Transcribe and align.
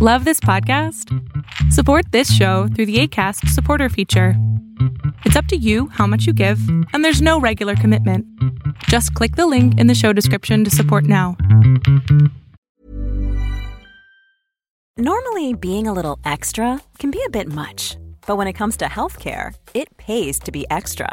Love 0.00 0.24
this 0.24 0.38
podcast? 0.38 1.12
Support 1.72 2.12
this 2.12 2.32
show 2.32 2.68
through 2.68 2.86
the 2.86 3.00
ACAST 3.00 3.48
supporter 3.48 3.88
feature. 3.88 4.34
It's 5.24 5.34
up 5.34 5.46
to 5.46 5.56
you 5.56 5.88
how 5.88 6.06
much 6.06 6.24
you 6.24 6.32
give, 6.32 6.60
and 6.92 7.04
there's 7.04 7.20
no 7.20 7.40
regular 7.40 7.74
commitment. 7.74 8.24
Just 8.84 9.12
click 9.14 9.34
the 9.34 9.48
link 9.48 9.76
in 9.76 9.88
the 9.88 9.96
show 9.96 10.12
description 10.12 10.62
to 10.62 10.70
support 10.70 11.02
now. 11.02 11.36
Normally, 14.96 15.54
being 15.54 15.88
a 15.88 15.92
little 15.92 16.20
extra 16.24 16.80
can 17.00 17.10
be 17.10 17.20
a 17.26 17.30
bit 17.30 17.48
much, 17.48 17.96
but 18.24 18.36
when 18.36 18.46
it 18.46 18.52
comes 18.52 18.76
to 18.76 18.84
healthcare, 18.84 19.52
it 19.74 19.96
pays 19.96 20.38
to 20.38 20.52
be 20.52 20.64
extra. 20.70 21.12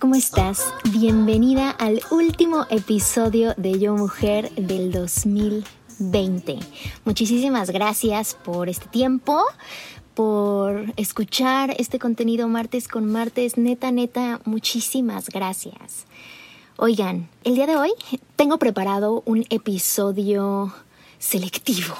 ¿cómo 0.00 0.16
estás? 0.16 0.74
Bienvenida 0.90 1.70
al 1.70 2.00
último 2.10 2.66
episodio 2.68 3.54
de 3.56 3.78
Yo 3.78 3.94
Mujer 3.94 4.50
del 4.56 4.90
2020. 4.90 6.58
Muchísimas 7.04 7.70
gracias 7.70 8.34
por 8.34 8.68
este 8.68 8.88
tiempo, 8.88 9.44
por 10.14 10.86
escuchar 10.96 11.76
este 11.78 12.00
contenido 12.00 12.48
martes 12.48 12.88
con 12.88 13.06
martes. 13.06 13.56
Neta, 13.56 13.92
neta, 13.92 14.40
muchísimas 14.44 15.28
gracias. 15.28 16.06
Oigan, 16.76 17.28
el 17.44 17.54
día 17.54 17.68
de 17.68 17.76
hoy 17.76 17.92
tengo 18.34 18.58
preparado 18.58 19.22
un 19.26 19.44
episodio 19.48 20.74
selectivo. 21.20 21.94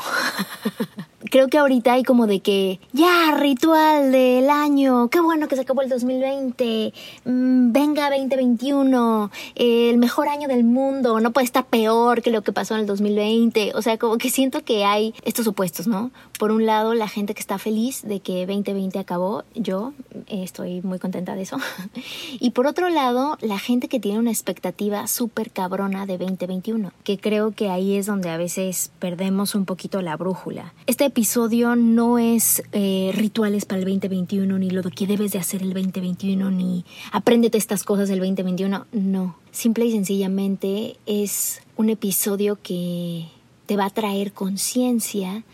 Creo 1.31 1.49
que 1.49 1.59
ahorita 1.59 1.95
hay 1.95 2.03
como 2.03 2.27
de 2.27 2.41
que 2.41 2.81
ya, 2.93 3.35
ritual 3.39 4.13
del 4.13 4.51
año, 4.51 5.09
qué 5.09 5.21
bueno 5.21 5.49
que 5.49 5.57
se 5.57 5.63
acabó 5.63 5.83
el 5.83 5.89
2020, 5.89 6.93
mm, 7.25 7.73
venga 7.73 8.11
2021, 8.11 9.31
el 9.55 9.97
mejor 9.99 10.29
año 10.29 10.49
del 10.49 10.65
mundo, 10.65 11.21
no 11.21 11.33
puede 11.33 11.47
estar 11.47 11.65
peor 11.65 12.21
que 12.21 12.31
lo 12.31 12.43
que 12.43 12.53
pasó 12.53 12.75
en 12.75 12.81
el 12.81 12.87
2020. 12.87 13.73
O 13.75 13.83
sea, 13.83 13.97
como 13.99 14.19
que 14.19 14.31
siento 14.31 14.63
que 14.65 14.85
hay 14.85 15.15
estos 15.25 15.47
opuestos, 15.47 15.87
¿no? 15.87 16.11
Por 16.39 16.51
un 16.51 16.67
lado, 16.67 16.95
la 16.95 17.09
gente 17.09 17.35
que 17.35 17.41
está 17.41 17.59
feliz 17.59 18.03
de 18.03 18.21
que 18.21 18.47
2020 18.47 18.99
acabó, 18.99 19.45
yo 19.55 19.93
eh, 20.27 20.43
estoy 20.43 20.83
muy 20.83 20.99
contenta 20.99 21.35
de 21.35 21.43
eso. 21.43 21.57
y 22.41 22.51
por 22.51 22.67
otro 22.67 22.89
lado, 22.89 23.39
la 23.41 23.59
gente 23.59 23.89
que 23.89 24.01
tiene 24.01 24.19
una 24.19 24.31
expectativa 24.31 25.07
súper 25.07 25.51
cabrona 25.51 26.07
de 26.07 26.19
2021, 26.19 26.93
que 27.03 27.19
creo 27.19 27.53
que 27.53 27.71
ahí 27.71 27.97
es 27.97 28.07
donde 28.07 28.31
a 28.31 28.37
veces 28.37 28.91
perdemos 28.99 29.55
un 29.55 29.65
poquito 29.65 30.03
la 30.03 30.17
brújula. 30.17 30.75
Este 30.87 31.05
episodio 31.15 31.77
no 31.77 32.19
es 32.19 32.65
eh, 32.73 33.13
rituales 33.15 33.67
para 33.67 33.79
el 33.79 33.85
2021, 33.85 34.59
ni 34.59 34.69
lo 34.71 34.83
que 34.83 35.07
debes 35.07 35.31
de 35.31 35.39
hacer 35.39 35.63
el 35.63 35.73
2021, 35.73 36.51
ni 36.51 36.85
apréndete 37.13 37.57
estas 37.57 37.85
cosas 37.85 38.09
del 38.09 38.19
2021. 38.19 38.85
No, 38.91 39.37
simple 39.53 39.85
y 39.85 39.93
sencillamente 39.93 40.97
es 41.07 41.63
un 41.77 41.91
episodio 41.91 42.59
que 42.61 43.29
te 43.67 43.77
va 43.77 43.85
a 43.85 43.91
traer 43.91 44.33
conciencia 44.33 45.45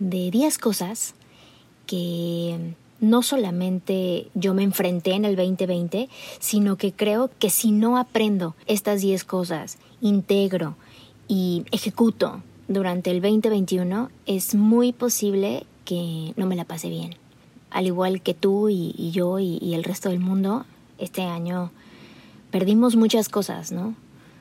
de 0.00 0.30
10 0.30 0.58
cosas 0.58 1.14
que 1.86 2.74
no 3.00 3.22
solamente 3.22 4.28
yo 4.34 4.52
me 4.52 4.64
enfrenté 4.64 5.12
en 5.12 5.24
el 5.24 5.34
2020, 5.34 6.10
sino 6.40 6.76
que 6.76 6.92
creo 6.92 7.30
que 7.38 7.48
si 7.48 7.72
no 7.72 7.96
aprendo 7.96 8.54
estas 8.66 9.00
10 9.00 9.24
cosas, 9.24 9.78
integro 10.02 10.76
y 11.26 11.64
ejecuto 11.72 12.42
durante 12.68 13.10
el 13.10 13.20
2021, 13.20 14.10
es 14.26 14.54
muy 14.54 14.92
posible 14.92 15.66
que 15.84 16.32
no 16.36 16.46
me 16.46 16.56
la 16.56 16.64
pase 16.64 16.88
bien. 16.88 17.14
Al 17.70 17.86
igual 17.86 18.22
que 18.22 18.34
tú 18.34 18.68
y, 18.68 19.10
yo 19.12 19.38
y, 19.38 19.58
y 19.60 19.74
el 19.74 19.84
resto 19.84 20.08
del 20.08 20.20
mundo, 20.20 20.64
este 20.98 21.22
año 21.22 21.70
perdimos 22.50 22.96
muchas 22.96 23.28
cosas, 23.28 23.72
¿no? 23.72 23.94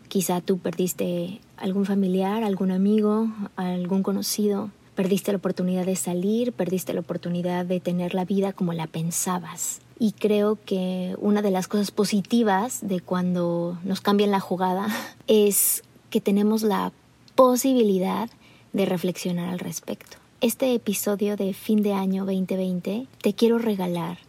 Quizá 0.07 0.41
tú 0.41 0.57
perdiste 0.59 1.41
algún 1.57 1.85
familiar, 1.85 2.43
algún 2.43 2.71
amigo, 2.71 3.27
algún 3.55 4.03
conocido, 4.03 4.69
Perdiste 4.95 5.33
la 5.33 5.39
oportunidad 5.39 5.85
de 5.85 5.97
salir, 5.97 6.53
perdiste 6.53 6.93
la 6.93 7.01
oportunidad 7.01 7.65
de 7.65 7.81
tener 7.81 8.13
la 8.13 8.23
vida 8.23 8.53
como 8.53 8.71
la 8.71 8.87
pensabas. 8.87 9.81
Y 9.99 10.13
creo 10.13 10.57
que 10.65 11.17
una 11.19 11.41
de 11.41 11.51
las 11.51 11.67
cosas 11.67 11.91
positivas 11.91 12.79
de 12.81 13.01
cuando 13.01 13.77
nos 13.83 13.99
cambian 13.99 14.31
la 14.31 14.39
jugada 14.39 14.87
es 15.27 15.83
que 16.09 16.21
tenemos 16.21 16.63
la 16.63 16.93
posibilidad 17.35 18.29
de 18.71 18.85
reflexionar 18.85 19.49
al 19.49 19.59
respecto. 19.59 20.17
Este 20.39 20.73
episodio 20.73 21.35
de 21.35 21.53
fin 21.53 21.83
de 21.83 21.93
año 21.93 22.25
2020 22.25 23.07
te 23.21 23.33
quiero 23.33 23.59
regalar 23.59 24.19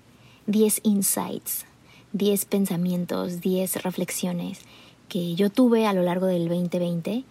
10 0.46 0.80
insights, 0.82 1.66
10 2.12 2.44
pensamientos, 2.46 3.40
10 3.40 3.82
reflexiones 3.82 4.60
que 5.08 5.36
yo 5.36 5.50
tuve 5.50 5.86
a 5.86 5.92
lo 5.92 6.02
largo 6.02 6.26
del 6.26 6.48
2020 6.48 7.22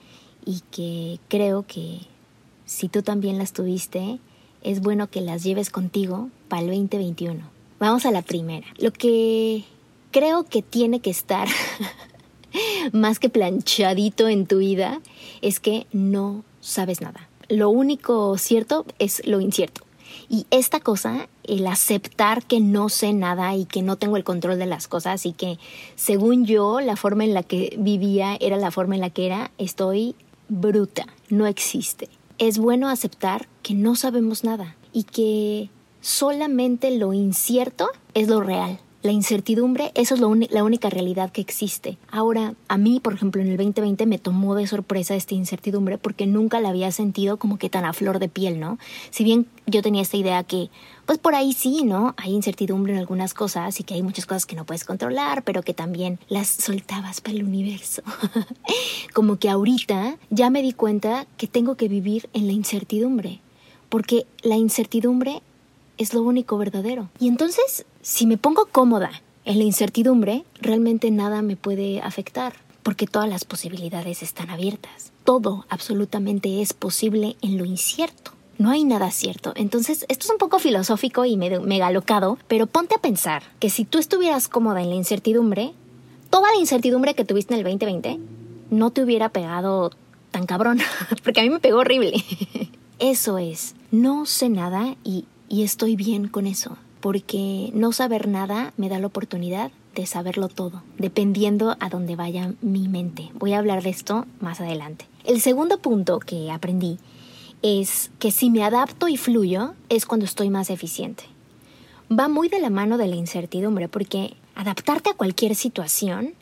y 0.46 0.62
que 0.72 1.20
creo 1.28 1.66
que 1.68 2.00
si 2.66 2.88
tú 2.88 3.02
también 3.02 3.38
las 3.38 3.52
tuviste, 3.52 4.20
es 4.64 4.82
bueno 4.82 5.10
que 5.10 5.22
las 5.22 5.44
lleves 5.44 5.70
contigo 5.70 6.30
para 6.48 6.62
el 6.62 6.70
2021. 6.70 7.42
Vamos 7.80 8.06
a 8.06 8.12
la 8.12 8.22
primera. 8.22 8.68
Lo 8.78 8.94
que 8.94 9.66
creo 10.12 10.46
que 10.46 10.62
tiene 10.62 11.02
que 11.02 11.10
estar 11.10 11.48
más 12.92 13.20
que 13.20 13.30
planchadito 13.30 14.28
en 14.28 14.48
tu 14.48 14.60
vida 14.60 15.02
es 15.42 15.60
que 15.60 15.88
no 15.92 16.44
sabes 16.62 17.02
nada. 17.02 17.30
Lo 17.50 17.70
único 17.70 18.38
cierto 18.38 18.86
es 19.00 19.26
lo 19.26 19.40
incierto. 19.40 19.82
Y 20.30 20.48
esta 20.50 20.80
cosa, 20.80 21.28
el 21.44 21.68
aceptar 21.68 22.44
que 22.44 22.60
no 22.60 22.90
sé 22.90 23.14
nada 23.14 23.56
y 23.56 23.66
que 23.66 23.82
no 23.82 23.98
tengo 23.98 24.18
el 24.18 24.24
control 24.24 24.58
de 24.58 24.66
las 24.66 24.88
cosas 24.88 25.26
y 25.26 25.34
que 25.34 25.60
según 25.96 26.46
yo 26.46 26.80
la 26.80 26.96
forma 26.96 27.24
en 27.26 27.34
la 27.34 27.44
que 27.44 27.76
vivía 27.78 28.38
era 28.40 28.58
la 28.58 28.72
forma 28.72 28.96
en 28.96 29.02
la 29.02 29.10
que 29.10 29.26
era, 29.26 29.52
estoy 29.58 30.16
bruta, 30.48 31.06
no 31.30 31.46
existe 31.46 32.10
es 32.38 32.58
bueno 32.58 32.90
aceptar 32.90 33.48
que 33.64 33.74
no 33.74 33.96
sabemos 33.96 34.44
nada 34.44 34.76
y 34.92 35.04
que 35.04 35.70
solamente 36.02 36.92
lo 36.92 37.14
incierto 37.14 37.90
es 38.14 38.28
lo 38.28 38.42
real. 38.42 38.80
La 39.06 39.12
incertidumbre, 39.12 39.92
eso 39.94 40.16
es 40.16 40.20
la 40.20 40.64
única 40.64 40.90
realidad 40.90 41.32
que 41.32 41.40
existe. 41.40 42.00
Ahora, 42.10 42.56
a 42.68 42.80
mí, 42.80 43.00
por 43.00 43.14
ejemplo, 43.14 43.40
en 43.40 43.50
el 43.50 43.58
2020 43.58 44.08
me 44.08 44.18
tomó 44.18 44.56
de 44.56 44.66
sorpresa 44.66 45.14
esta 45.14 45.36
incertidumbre 45.36 46.00
porque 46.00 46.26
nunca 46.26 46.60
la 46.60 46.70
había 46.70 46.92
sentido 46.92 47.38
como 47.38 47.60
que 47.60 47.70
tan 47.70 47.86
a 47.86 47.94
flor 47.94 48.18
de 48.18 48.30
piel, 48.30 48.60
¿no? 48.60 48.80
Si 49.12 49.24
bien 49.24 49.46
yo 49.68 49.84
tenía 49.84 50.02
esta 50.02 50.18
idea 50.18 50.44
que, 50.44 50.72
pues 51.06 51.20
por 51.20 51.36
ahí 51.36 51.54
sí, 51.54 51.84
¿no? 51.84 52.16
Hay 52.18 52.34
incertidumbre 52.34 52.94
en 52.94 53.00
algunas 53.00 53.36
cosas 53.36 53.80
y 53.80 53.84
que 53.84 53.94
hay 53.94 54.02
muchas 54.02 54.26
cosas 54.26 54.48
que 54.48 54.56
no 54.56 54.66
puedes 54.66 54.86
controlar, 54.86 55.44
pero 55.44 55.62
que 55.62 55.76
también 55.76 56.18
las 56.28 56.48
soltabas 56.48 57.22
para 57.22 57.36
el 57.36 57.44
universo. 57.44 58.02
como 59.14 59.38
que 59.38 59.50
ahorita 59.50 60.18
ya 60.32 60.50
me 60.50 60.64
di 60.64 60.74
cuenta 60.74 61.28
que 61.38 61.46
tengo 61.46 61.76
que 61.76 61.90
vivir 61.90 62.28
en 62.34 62.48
la 62.48 62.54
incertidumbre, 62.54 63.40
porque 63.88 64.26
la 64.42 64.56
incertidumbre 64.56 65.44
es 65.98 66.14
lo 66.14 66.24
único 66.24 66.58
verdadero. 66.58 67.10
Y 67.20 67.28
entonces, 67.28 67.86
si 68.06 68.28
me 68.28 68.38
pongo 68.38 68.68
cómoda 68.68 69.10
en 69.46 69.58
la 69.58 69.64
incertidumbre, 69.64 70.46
realmente 70.62 71.10
nada 71.10 71.42
me 71.42 71.56
puede 71.56 72.02
afectar, 72.02 72.54
porque 72.84 73.08
todas 73.08 73.28
las 73.28 73.46
posibilidades 73.46 74.22
están 74.22 74.52
abiertas. 74.52 75.12
Todo 75.24 75.66
absolutamente 75.70 76.62
es 76.62 76.74
posible 76.74 77.36
en 77.42 77.58
lo 77.58 77.66
incierto. 77.66 78.34
No 78.60 78.70
hay 78.70 78.84
nada 78.84 79.10
cierto. 79.10 79.54
Entonces, 79.56 80.06
esto 80.08 80.26
es 80.26 80.30
un 80.32 80.38
poco 80.38 80.60
filosófico 80.60 81.26
y 81.26 81.36
mega 81.36 81.90
locado, 81.90 82.38
pero 82.48 82.68
ponte 82.68 82.94
a 82.94 83.02
pensar 83.02 83.42
que 83.58 83.72
si 83.72 83.86
tú 83.86 83.98
estuvieras 83.98 84.50
cómoda 84.50 84.84
en 84.84 84.90
la 84.90 84.96
incertidumbre, 84.96 85.74
toda 86.30 86.54
la 86.54 86.60
incertidumbre 86.60 87.16
que 87.16 87.26
tuviste 87.26 87.56
en 87.56 87.62
el 87.62 87.64
2020 87.64 88.20
no 88.70 88.92
te 88.92 89.02
hubiera 89.02 89.30
pegado 89.30 89.90
tan 90.30 90.46
cabrón, 90.46 90.80
porque 91.24 91.40
a 91.40 91.44
mí 91.44 91.50
me 91.50 91.60
pegó 91.60 91.80
horrible. 91.80 92.24
Eso 93.00 93.40
es, 93.40 93.74
no 93.90 94.28
sé 94.28 94.50
nada 94.50 94.96
y 95.04 95.26
y 95.48 95.64
estoy 95.64 95.96
bien 95.96 96.28
con 96.28 96.48
eso, 96.48 96.78
porque 97.06 97.70
no 97.76 97.92
saber 97.92 98.28
nada 98.28 98.74
me 98.78 98.90
da 98.90 98.98
la 98.98 99.06
oportunidad 99.06 99.72
de 99.94 100.08
saberlo 100.08 100.48
todo, 100.48 100.82
dependiendo 100.98 101.78
a 101.80 101.90
dónde 101.90 102.16
vaya 102.16 102.56
mi 102.64 102.88
mente. 102.88 103.30
Voy 103.36 103.54
a 103.54 103.60
hablar 103.60 103.84
de 103.84 103.92
esto 103.92 104.26
más 104.40 104.60
adelante. 104.60 105.06
El 105.24 105.40
segundo 105.40 105.78
punto 105.78 106.18
que 106.18 106.50
aprendí 106.50 106.98
es 107.62 108.10
que 108.18 108.32
si 108.32 108.50
me 108.50 108.64
adapto 108.64 109.08
y 109.08 109.18
fluyo 109.18 109.76
es 109.88 110.08
cuando 110.08 110.26
estoy 110.26 110.50
más 110.50 110.72
eficiente. 110.72 111.26
va 112.12 112.28
muy 112.28 112.50
de 112.50 112.60
la 112.60 112.72
mano 112.72 112.98
de 112.98 113.06
la 113.06 113.18
incertidumbre, 113.18 113.88
porque 113.88 114.36
adaptarte 114.56 115.12
a 115.12 115.14
cualquier 115.14 115.54
situación 115.54 116.34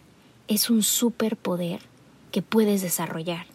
es 0.48 0.70
un 0.70 0.82
superpoder 0.82 1.82
que 2.32 2.42
puedes 2.42 2.82
desarrollar. 2.82 3.48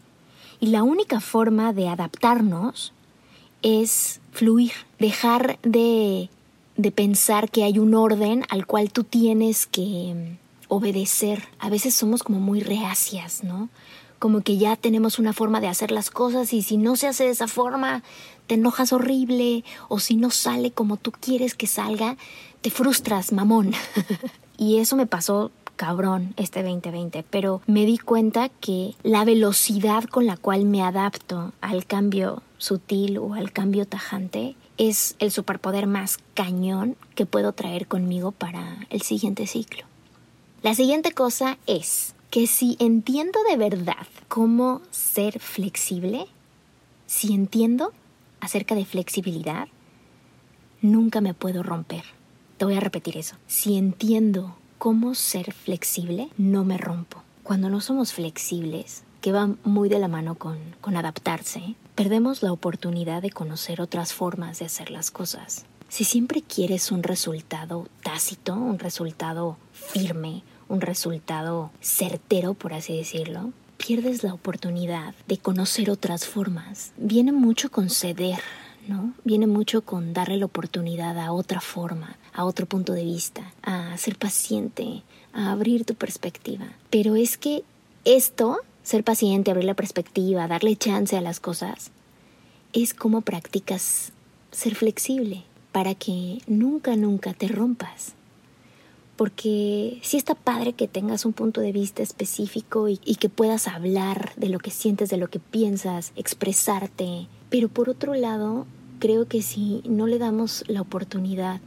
Y 0.60 0.66
la 0.66 0.82
única 0.82 1.20
forma 1.20 1.72
de 1.72 1.88
adaptarnos 1.88 2.92
es 3.62 4.20
fluir, 4.30 4.72
dejar 4.98 5.58
de, 5.62 6.28
de 6.78 6.92
pensar 6.92 7.50
que 7.50 7.64
hay 7.64 7.78
un 7.78 7.92
orden 7.94 8.44
al 8.48 8.64
cual 8.64 8.92
tú 8.92 9.02
tienes 9.04 9.66
que 9.66 10.38
obedecer. 10.68 11.48
A 11.58 11.68
veces 11.68 11.94
somos 11.94 12.22
como 12.22 12.38
muy 12.38 12.60
reacias, 12.60 13.42
¿no? 13.42 13.68
Como 14.20 14.42
que 14.42 14.56
ya 14.58 14.76
tenemos 14.76 15.18
una 15.18 15.32
forma 15.32 15.60
de 15.60 15.66
hacer 15.66 15.90
las 15.90 16.10
cosas 16.10 16.52
y 16.52 16.62
si 16.62 16.76
no 16.76 16.96
se 16.96 17.08
hace 17.08 17.24
de 17.24 17.30
esa 17.30 17.48
forma, 17.48 18.04
te 18.46 18.54
enojas 18.54 18.92
horrible 18.92 19.64
o 19.88 19.98
si 19.98 20.16
no 20.16 20.30
sale 20.30 20.70
como 20.70 20.96
tú 20.96 21.10
quieres 21.12 21.54
que 21.54 21.66
salga, 21.66 22.16
te 22.60 22.70
frustras, 22.70 23.32
mamón. 23.32 23.72
y 24.56 24.78
eso 24.78 24.94
me 24.94 25.06
pasó 25.06 25.50
cabrón 25.74 26.32
este 26.36 26.62
2020, 26.62 27.24
pero 27.28 27.60
me 27.66 27.86
di 27.86 27.98
cuenta 27.98 28.48
que 28.48 28.94
la 29.02 29.24
velocidad 29.24 30.04
con 30.04 30.26
la 30.26 30.36
cual 30.36 30.64
me 30.64 30.82
adapto 30.82 31.52
al 31.60 31.86
cambio 31.86 32.42
sutil 32.56 33.18
o 33.18 33.34
al 33.34 33.52
cambio 33.52 33.84
tajante 33.86 34.54
es 34.78 35.16
el 35.18 35.30
superpoder 35.30 35.86
más 35.86 36.18
cañón 36.34 36.96
que 37.14 37.26
puedo 37.26 37.52
traer 37.52 37.86
conmigo 37.86 38.32
para 38.32 38.86
el 38.90 39.02
siguiente 39.02 39.46
ciclo. 39.46 39.84
La 40.62 40.74
siguiente 40.74 41.12
cosa 41.12 41.58
es 41.66 42.14
que 42.30 42.46
si 42.46 42.76
entiendo 42.78 43.40
de 43.50 43.56
verdad 43.56 44.06
cómo 44.28 44.82
ser 44.90 45.40
flexible, 45.40 46.26
si 47.06 47.34
entiendo 47.34 47.92
acerca 48.40 48.74
de 48.74 48.84
flexibilidad, 48.84 49.68
nunca 50.80 51.20
me 51.20 51.34
puedo 51.34 51.62
romper. 51.62 52.04
Te 52.56 52.64
voy 52.64 52.74
a 52.74 52.80
repetir 52.80 53.16
eso. 53.16 53.36
Si 53.46 53.76
entiendo 53.76 54.56
cómo 54.78 55.14
ser 55.14 55.52
flexible, 55.52 56.28
no 56.36 56.64
me 56.64 56.78
rompo. 56.78 57.22
Cuando 57.42 57.68
no 57.68 57.80
somos 57.80 58.12
flexibles, 58.12 59.04
que 59.20 59.32
va 59.32 59.50
muy 59.64 59.88
de 59.88 59.98
la 59.98 60.08
mano 60.08 60.36
con, 60.36 60.58
con 60.80 60.96
adaptarse, 60.96 61.74
perdemos 61.98 62.44
la 62.44 62.52
oportunidad 62.52 63.22
de 63.22 63.30
conocer 63.30 63.80
otras 63.80 64.12
formas 64.12 64.60
de 64.60 64.66
hacer 64.66 64.92
las 64.92 65.10
cosas. 65.10 65.66
Si 65.88 66.04
siempre 66.04 66.42
quieres 66.42 66.92
un 66.92 67.02
resultado 67.02 67.88
tácito, 68.04 68.54
un 68.54 68.78
resultado 68.78 69.56
firme, 69.72 70.44
un 70.68 70.80
resultado 70.80 71.72
certero, 71.80 72.54
por 72.54 72.72
así 72.72 72.96
decirlo, 72.96 73.50
pierdes 73.78 74.22
la 74.22 74.32
oportunidad 74.32 75.12
de 75.26 75.38
conocer 75.38 75.90
otras 75.90 76.24
formas. 76.24 76.92
Viene 76.98 77.32
mucho 77.32 77.68
con 77.68 77.90
ceder, 77.90 78.38
¿no? 78.86 79.12
Viene 79.24 79.48
mucho 79.48 79.82
con 79.82 80.12
darle 80.12 80.36
la 80.36 80.46
oportunidad 80.46 81.18
a 81.18 81.32
otra 81.32 81.60
forma, 81.60 82.16
a 82.32 82.44
otro 82.44 82.66
punto 82.66 82.92
de 82.92 83.02
vista, 83.02 83.52
a 83.64 83.98
ser 83.98 84.16
paciente, 84.16 85.02
a 85.32 85.50
abrir 85.50 85.84
tu 85.84 85.96
perspectiva. 85.96 86.68
Pero 86.90 87.16
es 87.16 87.36
que 87.36 87.64
esto, 88.04 88.60
ser 88.88 89.04
paciente, 89.04 89.50
abrir 89.50 89.66
la 89.66 89.74
perspectiva, 89.74 90.48
darle 90.48 90.74
chance 90.74 91.14
a 91.14 91.20
las 91.20 91.40
cosas, 91.40 91.90
es 92.72 92.94
como 92.94 93.20
practicas 93.20 94.12
ser 94.50 94.74
flexible 94.74 95.44
para 95.72 95.94
que 95.94 96.38
nunca, 96.46 96.96
nunca 96.96 97.34
te 97.34 97.48
rompas 97.48 98.14
porque 99.16 99.98
sí 100.02 100.16
está 100.16 100.36
padre 100.36 100.74
que 100.74 100.86
tengas 100.86 101.24
un 101.24 101.32
punto 101.32 101.60
de 101.60 101.72
vista 101.72 102.04
específico 102.04 102.86
y, 102.88 102.96
que 102.96 103.28
puedas 103.28 103.66
hablar 103.66 104.30
de 104.36 104.48
lo 104.48 104.60
que 104.60 104.70
sientes, 104.70 105.10
de 105.10 105.16
lo 105.16 105.26
que 105.28 105.40
piensas, 105.40 106.12
expresarte. 106.14 107.26
Pero 107.50 107.68
por 107.68 107.90
otro 107.90 108.14
lado, 108.14 108.64
creo 109.00 109.26
que 109.26 109.42
si 109.42 109.82
no 109.84 110.06
le 110.06 110.18
damos 110.18 110.62
la 110.68 110.82
oportunidad 110.82 111.60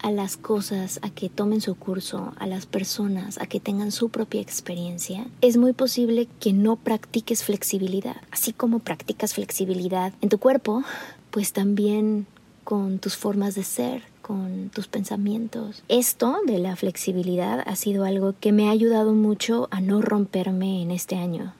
a 0.00 0.10
las 0.10 0.36
cosas 0.36 1.00
a 1.02 1.10
que 1.10 1.28
tomen 1.28 1.60
su 1.60 1.74
curso, 1.74 2.32
a 2.38 2.46
las 2.46 2.66
personas 2.66 3.38
a 3.38 3.46
que 3.46 3.60
tengan 3.60 3.92
su 3.92 4.08
propia 4.08 4.40
experiencia, 4.40 5.26
es 5.40 5.56
muy 5.56 5.72
posible 5.72 6.28
que 6.40 6.52
no 6.52 6.76
practiques 6.76 7.44
flexibilidad. 7.44 8.16
Así 8.30 8.52
como 8.52 8.78
practicas 8.78 9.34
flexibilidad 9.34 10.12
en 10.20 10.28
tu 10.28 10.38
cuerpo, 10.38 10.84
pues 11.30 11.52
también 11.52 12.26
con 12.64 12.98
tus 12.98 13.16
formas 13.16 13.54
de 13.54 13.64
ser, 13.64 14.02
con 14.22 14.70
tus 14.74 14.88
pensamientos. 14.88 15.82
Esto 15.88 16.36
de 16.46 16.58
la 16.58 16.76
flexibilidad 16.76 17.62
ha 17.66 17.76
sido 17.76 18.04
algo 18.04 18.34
que 18.38 18.52
me 18.52 18.68
ha 18.68 18.72
ayudado 18.72 19.14
mucho 19.14 19.68
a 19.70 19.80
no 19.80 20.02
romperme 20.02 20.82
en 20.82 20.90
este 20.90 21.16
año. 21.16 21.54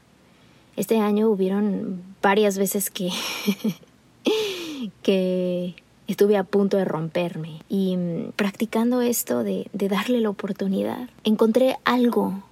Este 0.77 0.99
año 0.99 1.29
hubieron 1.29 2.03
varias 2.23 2.59
veces 2.59 2.91
que 2.91 3.11
que 5.03 5.75
estuve 6.09 6.37
a 6.37 6.43
punto 6.43 6.77
de 6.77 6.85
romperme 6.85 7.61
y 7.69 7.97
mm, 7.97 8.33
practicando 8.35 9.01
esto 9.01 9.45
de, 9.45 9.69
de 9.73 9.89
darle 9.89 10.21
la 10.21 10.31
oportunidad, 10.31 11.09
encontré 11.23 11.77
algo 11.85 12.43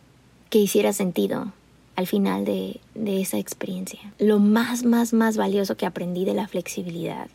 que 0.51 0.59
hiciera 0.59 0.93
sentido 0.93 1.53
al 1.97 2.07
final 2.07 2.45
de, 2.45 2.81
de 2.95 3.21
esa 3.21 3.39
experiencia. 3.39 3.99
Lo 4.19 4.39
más, 4.39 4.85
más, 4.85 5.13
más 5.13 5.37
valioso 5.37 5.77
que 5.77 5.87
aprendí 5.87 6.25
de 6.25 6.35
la 6.35 6.47
flexibilidad 6.47 7.29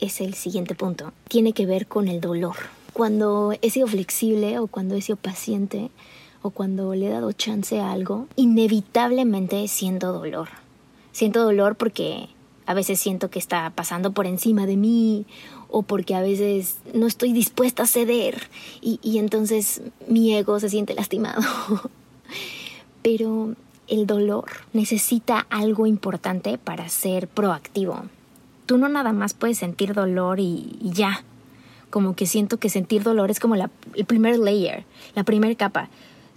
es 0.00 0.20
el 0.20 0.34
siguiente 0.34 0.74
punto. 0.74 1.12
Tiene 1.28 1.52
que 1.52 1.66
ver 1.66 1.86
con 1.86 2.08
el 2.08 2.20
dolor. 2.20 2.56
Cuando 2.92 3.54
he 3.62 3.70
sido 3.70 3.86
flexible 3.86 4.58
o 4.58 4.66
cuando 4.66 4.96
he 4.96 5.02
sido 5.02 5.16
paciente 5.16 5.90
o 6.40 6.50
cuando 6.50 6.94
le 6.94 7.06
he 7.06 7.10
dado 7.10 7.32
chance 7.32 7.78
a 7.78 7.92
algo, 7.92 8.26
inevitablemente 8.36 9.68
siento 9.68 10.12
dolor. 10.12 10.48
Siento 11.12 11.44
dolor 11.44 11.76
porque 11.76 12.28
a 12.66 12.74
veces 12.74 13.00
siento 13.00 13.30
que 13.30 13.38
está 13.38 13.70
pasando 13.70 14.12
por 14.12 14.26
encima 14.26 14.66
de 14.66 14.76
mí 14.76 15.26
o 15.68 15.82
porque 15.82 16.14
a 16.14 16.20
veces 16.20 16.78
no 16.94 17.06
estoy 17.06 17.32
dispuesta 17.32 17.84
a 17.84 17.86
ceder 17.86 18.48
y, 18.80 19.00
y 19.02 19.18
entonces 19.18 19.82
mi 20.08 20.34
ego 20.34 20.60
se 20.60 20.68
siente 20.68 20.94
lastimado. 20.94 21.42
Pero 23.02 23.54
el 23.88 24.06
dolor 24.06 24.46
necesita 24.72 25.46
algo 25.50 25.86
importante 25.86 26.58
para 26.58 26.88
ser 26.88 27.28
proactivo 27.28 28.04
tú 28.66 28.78
no 28.78 28.88
nada 28.88 29.12
más 29.12 29.34
puedes 29.34 29.58
sentir 29.58 29.94
dolor 29.94 30.40
y, 30.40 30.78
ya. 30.80 31.24
Como 31.90 32.16
que 32.16 32.26
siento 32.26 32.56
que 32.56 32.70
sentir 32.70 33.02
dolor 33.02 33.30
es 33.30 33.38
como 33.38 33.54
la, 33.54 33.70
el 33.94 34.06
primer 34.06 34.38
layer, 34.38 34.84
la 35.14 35.24
primera 35.24 35.54
capa. 35.54 35.90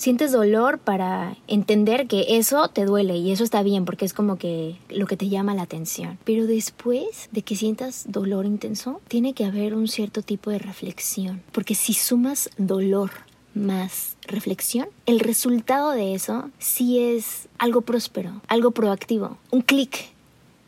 Sientes 0.05 0.31
dolor 0.31 0.77
para 0.77 1.35
entender 1.47 2.05
que 2.05 2.37
eso 2.37 2.67
te 2.67 2.85
duele 2.85 3.17
y 3.17 3.31
eso 3.31 3.43
está 3.43 3.63
bien 3.63 3.85
porque 3.85 4.05
es 4.05 4.13
como 4.13 4.35
que 4.35 4.75
lo 4.87 5.07
que 5.07 5.17
te 5.17 5.29
llama 5.29 5.55
la 5.55 5.63
atención. 5.63 6.19
Pero 6.25 6.45
después 6.45 7.27
de 7.31 7.41
que 7.41 7.55
sientas 7.55 8.05
dolor 8.07 8.45
intenso, 8.45 9.01
tiene 9.07 9.33
que 9.33 9.45
haber 9.45 9.73
un 9.73 9.87
cierto 9.87 10.21
tipo 10.21 10.51
de 10.51 10.59
reflexión. 10.59 11.41
Porque 11.51 11.73
si 11.73 11.95
sumas 11.95 12.51
dolor 12.59 13.09
más 13.55 14.15
reflexión, 14.27 14.89
el 15.07 15.19
resultado 15.19 15.89
de 15.89 16.13
eso 16.13 16.51
sí 16.59 16.99
es 16.99 17.49
algo 17.57 17.81
próspero, 17.81 18.43
algo 18.47 18.69
proactivo, 18.69 19.39
un 19.49 19.61
clic 19.61 20.13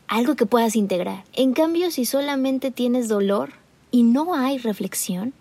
algo 0.08 0.34
que 0.34 0.46
puedas 0.46 0.74
integrar. 0.74 1.22
En 1.32 1.52
cambio, 1.52 1.92
si 1.92 2.06
solamente 2.06 2.72
tienes 2.72 3.06
dolor 3.06 3.50
y 3.92 4.02
no 4.02 4.34
hay 4.34 4.58
reflexión, 4.58 5.32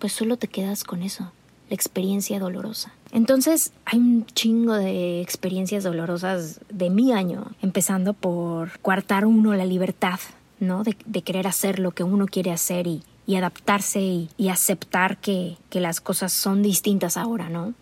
pues 0.00 0.12
solo 0.12 0.38
te 0.38 0.48
quedas 0.48 0.82
con 0.82 1.04
eso, 1.04 1.30
la 1.68 1.74
experiencia 1.74 2.38
dolorosa. 2.38 2.92
Entonces, 3.12 3.72
hay 3.84 3.98
un 3.98 4.26
chingo 4.26 4.74
de 4.74 5.20
experiencias 5.20 5.84
dolorosas 5.84 6.60
de 6.70 6.90
mi 6.90 7.12
año, 7.12 7.52
empezando 7.62 8.12
por 8.12 8.78
coartar 8.80 9.24
uno 9.24 9.54
la 9.54 9.64
libertad, 9.64 10.20
¿no? 10.60 10.82
De, 10.84 10.94
querer 11.22 11.46
hacer 11.46 11.78
lo 11.78 11.92
que 11.92 12.04
uno 12.04 12.26
quiere 12.26 12.50
hacer 12.50 12.86
y, 12.86 13.02
adaptarse 13.36 14.00
y, 14.00 14.30
y 14.38 14.48
aceptar 14.48 15.18
que, 15.18 15.56
que 15.68 15.80
las 15.80 16.00
cosas 16.00 16.32
son 16.32 16.62
distintas 16.62 17.16
ahora, 17.16 17.48
¿no? 17.48 17.74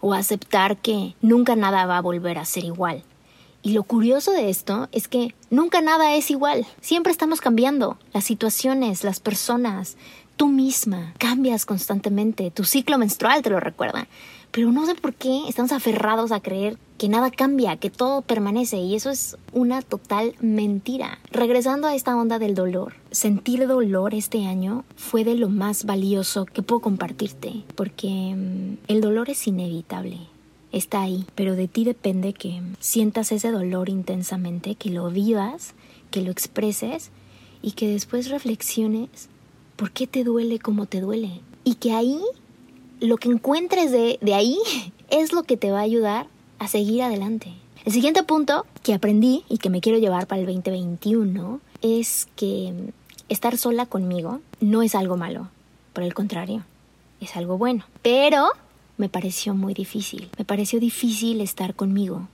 O 0.00 0.14
aceptar 0.14 0.76
que 0.76 1.14
nunca 1.22 1.56
nada 1.56 1.86
va 1.86 1.98
a 1.98 2.02
volver 2.02 2.38
a 2.38 2.44
ser 2.44 2.64
igual. 2.64 3.02
Y 3.62 3.72
lo 3.72 3.82
curioso 3.82 4.32
de 4.32 4.48
esto 4.48 4.88
es 4.90 5.06
que 5.06 5.34
nunca 5.50 5.82
nada 5.82 6.14
es 6.14 6.30
igual. 6.30 6.66
Siempre 6.80 7.12
estamos 7.12 7.42
cambiando. 7.42 7.98
Las 8.14 8.24
situaciones, 8.24 9.04
las 9.04 9.20
personas, 9.20 9.98
tú 10.40 10.48
misma. 10.48 11.12
Cambias 11.18 11.66
constantemente. 11.66 12.50
Tu 12.50 12.64
ciclo 12.64 12.96
menstrual 12.96 13.42
te 13.42 13.50
lo 13.50 13.60
recuerda. 13.60 14.08
Pero 14.50 14.72
no 14.72 14.86
sé 14.86 14.94
por 14.94 15.12
qué 15.12 15.42
estamos 15.46 15.70
aferrados 15.70 16.32
a 16.32 16.40
creer 16.40 16.78
que 16.96 17.10
nada 17.10 17.30
cambia, 17.30 17.76
que 17.76 17.90
todo 17.90 18.22
permanece. 18.22 18.78
Y 18.78 18.94
eso 18.94 19.10
es 19.10 19.36
una 19.52 19.82
total 19.82 20.34
mentira. 20.40 21.18
Regresando 21.30 21.88
a 21.88 21.94
esta 21.94 22.16
onda 22.16 22.38
del 22.38 22.54
dolor. 22.54 22.94
Sentir 23.10 23.66
dolor 23.66 24.14
este 24.14 24.46
año 24.46 24.84
fue 24.96 25.24
de 25.24 25.34
lo 25.34 25.50
más 25.50 25.84
valioso 25.84 26.46
que 26.46 26.62
puedo 26.62 26.80
compartirte. 26.80 27.64
Porque 27.74 28.08
mm, 28.34 28.78
el 28.88 29.02
dolor 29.02 29.28
es 29.28 29.46
inevitable 29.46 30.20
está 30.72 31.02
ahí, 31.02 31.26
pero 31.34 31.56
de 31.56 31.66
ti 31.66 31.82
depende 31.82 32.32
que 32.32 32.62
sientas 32.78 33.32
ese 33.32 33.50
dolor 33.50 33.88
intensamente, 33.88 34.76
que 34.76 34.90
lo 34.90 35.10
vivas, 35.10 35.74
que 36.12 36.22
lo 36.22 36.30
expreses 36.30 37.10
y 37.60 37.72
que 37.72 37.88
después 37.88 38.30
reflexiones 38.30 39.28
por 39.80 39.92
qué 39.92 40.06
te 40.06 40.24
duele 40.24 40.58
como 40.58 40.84
te 40.84 41.00
duele. 41.00 41.40
Y 41.64 41.76
que 41.76 41.94
ahí, 41.94 42.20
lo 43.00 43.16
que 43.16 43.30
encuentres 43.30 43.90
de, 43.90 44.18
de 44.20 44.34
ahí 44.34 44.58
es 45.10 45.32
lo 45.32 45.42
que 45.44 45.56
te 45.56 45.72
va 45.72 45.78
a 45.78 45.84
ayudar 45.84 46.26
a 46.58 46.68
seguir 46.68 47.00
adelante. 47.02 47.54
El 47.86 47.94
siguiente 47.94 48.22
punto 48.22 48.66
que 48.82 48.92
aprendí 48.92 49.42
y 49.48 49.56
que 49.56 49.70
me 49.70 49.80
quiero 49.80 49.96
llevar 49.96 50.26
para 50.26 50.42
el 50.42 50.46
2021 50.46 51.60
es 51.80 52.28
que 52.36 52.74
estar 53.30 53.56
sola 53.56 53.86
conmigo 53.86 54.42
no 54.60 54.82
es 54.82 54.94
algo 54.94 55.16
malo. 55.16 55.48
Por 55.94 56.04
el 56.04 56.12
contrario, 56.12 56.62
es 57.22 57.34
algo 57.34 57.56
bueno. 57.56 57.86
Pero 58.02 58.48
me 58.98 59.08
pareció 59.08 59.54
muy 59.54 59.72
difícil. 59.72 60.28
Me 60.36 60.44
pareció 60.44 60.78
difícil 60.78 61.40
estar 61.40 61.74
conmigo. 61.74 62.28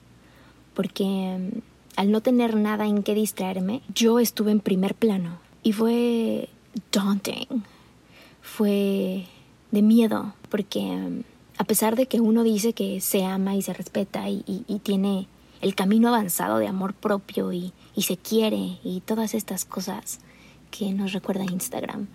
Porque 0.75 1.05
mm, 1.05 1.59
al 1.95 2.11
no 2.11 2.23
tener 2.23 2.57
nada 2.57 2.87
en 2.87 3.05
qué 3.05 3.15
distraerme, 3.15 3.83
yo 3.95 4.19
estuve 4.19 4.51
en 4.51 4.59
primer 4.59 4.97
plano. 4.97 5.39
Y 5.63 5.75
fue 5.75 6.49
daunting. 6.93 7.65
Fue 8.43 9.27
de 9.71 9.83
miedo. 9.83 10.35
Porque 10.49 10.81
mm, 10.81 11.23
a 11.59 11.65
pesar 11.65 11.97
de 11.97 12.07
que 12.07 12.21
uno 12.21 12.43
dice 12.43 12.73
que 12.73 13.01
se 13.01 13.25
ama 13.25 13.55
y 13.55 13.63
se 13.63 13.73
respeta 13.73 14.29
y, 14.29 14.43
tiene 14.83 15.27
el 15.61 15.75
camino 15.75 16.09
avanzado 16.09 16.59
de 16.59 16.69
amor 16.69 16.95
propio 16.95 17.53
y, 17.53 17.73
y 17.95 18.03
se 18.03 18.17
quiere 18.17 18.79
y 18.85 19.03
todas 19.05 19.35
estas 19.35 19.65
cosas 19.65 20.21
que 20.71 20.93
nos 20.93 21.13
recuerda 21.13 21.45
Instagram, 21.45 22.09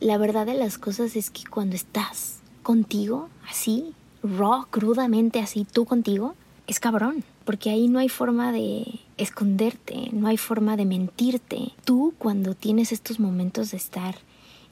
la 0.00 0.18
verdad 0.18 0.46
de 0.46 0.54
las 0.54 0.78
cosas 0.78 1.16
es 1.16 1.30
que 1.30 1.44
cuando 1.44 1.74
estás 1.74 2.38
contigo, 2.62 3.28
así, 3.48 3.94
raw, 4.22 4.66
crudamente 4.70 5.40
así, 5.40 5.64
tú 5.64 5.84
contigo, 5.84 6.34
es 6.66 6.80
cabrón, 6.80 7.24
porque 7.44 7.70
ahí 7.70 7.88
no 7.88 7.98
hay 7.98 8.08
forma 8.08 8.52
de 8.52 9.00
esconderte, 9.18 10.08
no 10.12 10.28
hay 10.28 10.36
forma 10.36 10.76
de 10.76 10.86
mentirte. 10.86 11.72
Tú 11.84 12.14
cuando 12.18 12.54
tienes 12.54 12.92
estos 12.92 13.20
momentos 13.20 13.72
de 13.72 13.76
estar 13.76 14.16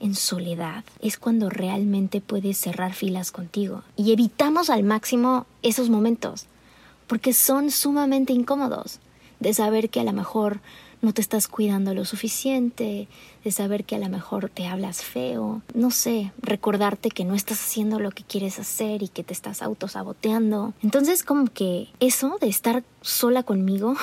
en 0.00 0.14
soledad 0.14 0.84
es 1.00 1.18
cuando 1.18 1.50
realmente 1.50 2.20
puedes 2.20 2.56
cerrar 2.56 2.94
filas 2.94 3.32
contigo. 3.32 3.82
Y 3.96 4.12
evitamos 4.12 4.70
al 4.70 4.82
máximo 4.82 5.46
esos 5.62 5.90
momentos, 5.90 6.46
porque 7.06 7.32
son 7.32 7.70
sumamente 7.70 8.32
incómodos 8.32 9.00
de 9.40 9.52
saber 9.52 9.90
que 9.90 10.00
a 10.00 10.04
lo 10.04 10.12
mejor 10.12 10.60
no 11.02 11.12
te 11.12 11.20
estás 11.20 11.48
cuidando 11.48 11.94
lo 11.94 12.04
suficiente, 12.04 13.08
de 13.44 13.52
saber 13.52 13.84
que 13.84 13.96
a 13.96 13.98
lo 13.98 14.08
mejor 14.08 14.48
te 14.48 14.66
hablas 14.66 15.02
feo, 15.02 15.62
no 15.74 15.90
sé, 15.90 16.32
recordarte 16.42 17.10
que 17.10 17.24
no 17.24 17.34
estás 17.34 17.60
haciendo 17.60 18.00
lo 18.00 18.10
que 18.10 18.24
quieres 18.24 18.58
hacer 18.58 19.02
y 19.02 19.08
que 19.08 19.22
te 19.22 19.32
estás 19.32 19.62
autosaboteando. 19.62 20.74
Entonces 20.82 21.22
como 21.22 21.46
que 21.46 21.88
eso 22.00 22.38
de 22.40 22.48
estar 22.48 22.82
sola 23.02 23.42
conmigo, 23.42 23.94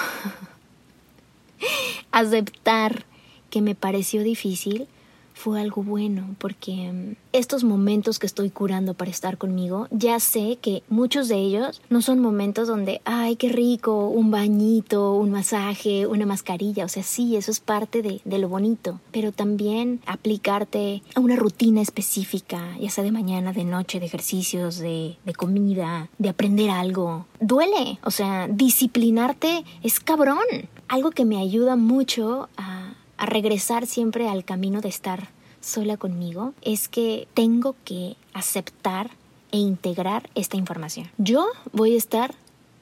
aceptar 2.11 3.05
que 3.49 3.61
me 3.61 3.75
pareció 3.75 4.23
difícil, 4.23 4.87
fue 5.33 5.59
algo 5.59 5.83
bueno 5.83 6.35
porque 6.37 6.91
mm, 6.91 7.15
estos 7.33 7.63
momentos 7.63 8.19
que 8.19 8.27
estoy 8.27 8.49
curando 8.49 8.93
para 8.93 9.11
estar 9.11 9.37
conmigo, 9.37 9.87
ya 9.91 10.19
sé 10.19 10.57
que 10.61 10.83
muchos 10.89 11.27
de 11.27 11.37
ellos 11.37 11.81
no 11.89 12.01
son 12.01 12.19
momentos 12.19 12.67
donde, 12.67 13.01
ay, 13.05 13.35
qué 13.35 13.49
rico, 13.49 14.07
un 14.07 14.31
bañito, 14.31 15.13
un 15.13 15.31
masaje, 15.31 16.07
una 16.07 16.25
mascarilla, 16.25 16.85
o 16.85 16.89
sea, 16.89 17.03
sí, 17.03 17.35
eso 17.35 17.51
es 17.51 17.59
parte 17.59 18.01
de, 18.01 18.21
de 18.23 18.37
lo 18.37 18.49
bonito, 18.49 18.99
pero 19.11 19.31
también 19.31 19.99
aplicarte 20.05 21.01
a 21.15 21.19
una 21.19 21.35
rutina 21.35 21.81
específica, 21.81 22.77
ya 22.79 22.89
sea 22.89 23.03
de 23.03 23.11
mañana, 23.11 23.53
de 23.53 23.63
noche, 23.63 23.99
de 23.99 24.05
ejercicios, 24.05 24.77
de, 24.77 25.17
de 25.25 25.33
comida, 25.33 26.09
de 26.19 26.29
aprender 26.29 26.69
algo, 26.69 27.25
duele, 27.39 27.99
o 28.03 28.11
sea, 28.11 28.47
disciplinarte 28.47 29.63
es 29.81 29.99
cabrón, 29.99 30.45
algo 30.87 31.11
que 31.11 31.25
me 31.25 31.37
ayuda 31.37 31.75
mucho 31.75 32.49
a 32.57 32.93
a 33.17 33.25
regresar 33.25 33.87
siempre 33.87 34.27
al 34.29 34.45
camino 34.45 34.81
de 34.81 34.89
estar 34.89 35.29
sola 35.61 35.97
conmigo 35.97 36.53
es 36.61 36.87
que 36.87 37.27
tengo 37.33 37.75
que 37.85 38.15
aceptar 38.33 39.11
e 39.51 39.57
integrar 39.57 40.29
esta 40.35 40.57
información. 40.57 41.09
Yo 41.17 41.47
voy 41.71 41.93
a 41.93 41.97
estar 41.97 42.35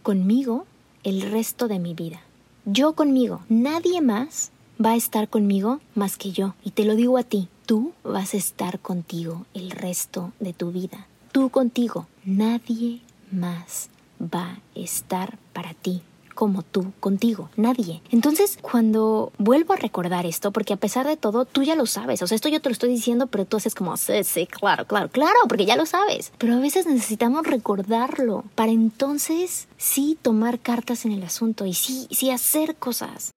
conmigo 0.04 0.66
el 1.04 1.22
resto 1.22 1.68
de 1.68 1.80
mi 1.80 1.94
vida. 1.94 2.22
Yo 2.66 2.94
conmigo. 2.94 3.42
Nadie 3.50 4.02
más 4.02 4.52
va 4.84 4.92
a 4.92 4.96
estar 4.96 5.28
conmigo 5.30 5.80
más 5.96 6.18
que 6.18 6.32
yo. 6.32 6.56
Y 6.64 6.72
te 6.72 6.86
lo 6.86 6.96
digo 6.96 7.18
a 7.18 7.24
ti, 7.24 7.50
tú 7.66 7.94
vas 8.04 8.34
a 8.34 8.38
estar 8.38 8.80
contigo 8.80 9.46
el 9.54 9.72
resto 9.72 10.32
de 10.40 10.54
tu 10.54 10.72
vida. 10.72 11.08
Tú 11.32 11.50
contigo. 11.50 12.08
Nadie 12.24 13.02
más 13.32 13.90
va 14.22 14.44
a 14.44 14.58
estar 14.76 15.38
para 15.54 15.74
ti 15.74 16.02
como 16.42 16.64
tú 16.64 16.92
contigo, 17.00 17.52
nadie. 17.56 18.02
Entonces, 18.10 18.58
cuando 18.64 19.32
vuelvo 19.38 19.74
a 19.74 19.76
recordar 19.76 20.26
esto, 20.26 20.50
porque 20.50 20.74
a 20.74 20.76
pesar 20.76 21.06
de 21.06 21.16
todo, 21.16 21.46
tú 21.46 21.62
ya 21.62 21.76
lo 21.76 21.86
sabes, 21.86 22.24
o 22.24 22.26
sea, 22.26 22.36
esto 22.36 22.50
yo 22.50 22.60
te 22.60 22.70
lo 22.70 22.74
estoy 22.74 22.90
diciendo, 22.90 23.28
pero 23.28 23.46
tú 23.46 23.58
haces 23.58 23.76
como, 23.76 23.96
sí, 23.96 24.24
sí, 24.24 24.48
claro, 24.48 24.86
claro, 24.88 25.08
claro, 25.10 25.38
porque 25.48 25.68
ya 25.68 25.76
lo 25.76 25.86
sabes. 25.86 26.32
Pero 26.40 26.56
a 26.56 26.60
veces 26.60 26.88
necesitamos 26.88 27.46
recordarlo 27.46 28.44
para 28.56 28.72
entonces 28.72 29.68
sí 29.78 30.18
tomar 30.20 30.58
cartas 30.58 31.06
en 31.06 31.12
el 31.12 31.22
asunto 31.22 31.68
y 31.68 31.76
sí, 31.76 32.08
sí 32.10 32.32
hacer 32.32 32.76
cosas. 32.76 33.30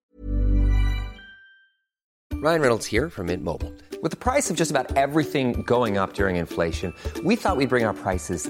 Ryan 2.33 2.61
Reynolds 2.61 2.91
here 2.91 3.11
from 3.11 3.27
Mint 3.27 3.43
Mobile. 3.43 3.71
With 4.01 4.09
the 4.09 4.17
price 4.17 4.49
of 4.49 4.57
just 4.57 4.71
about 4.71 4.97
everything 4.97 5.61
going 5.67 5.99
up 5.99 6.13
during 6.13 6.37
inflation, 6.37 6.91
we 7.23 7.35
thought 7.35 7.55
we'd 7.55 7.69
bring 7.69 7.85
our 7.85 7.93
prices 7.93 8.49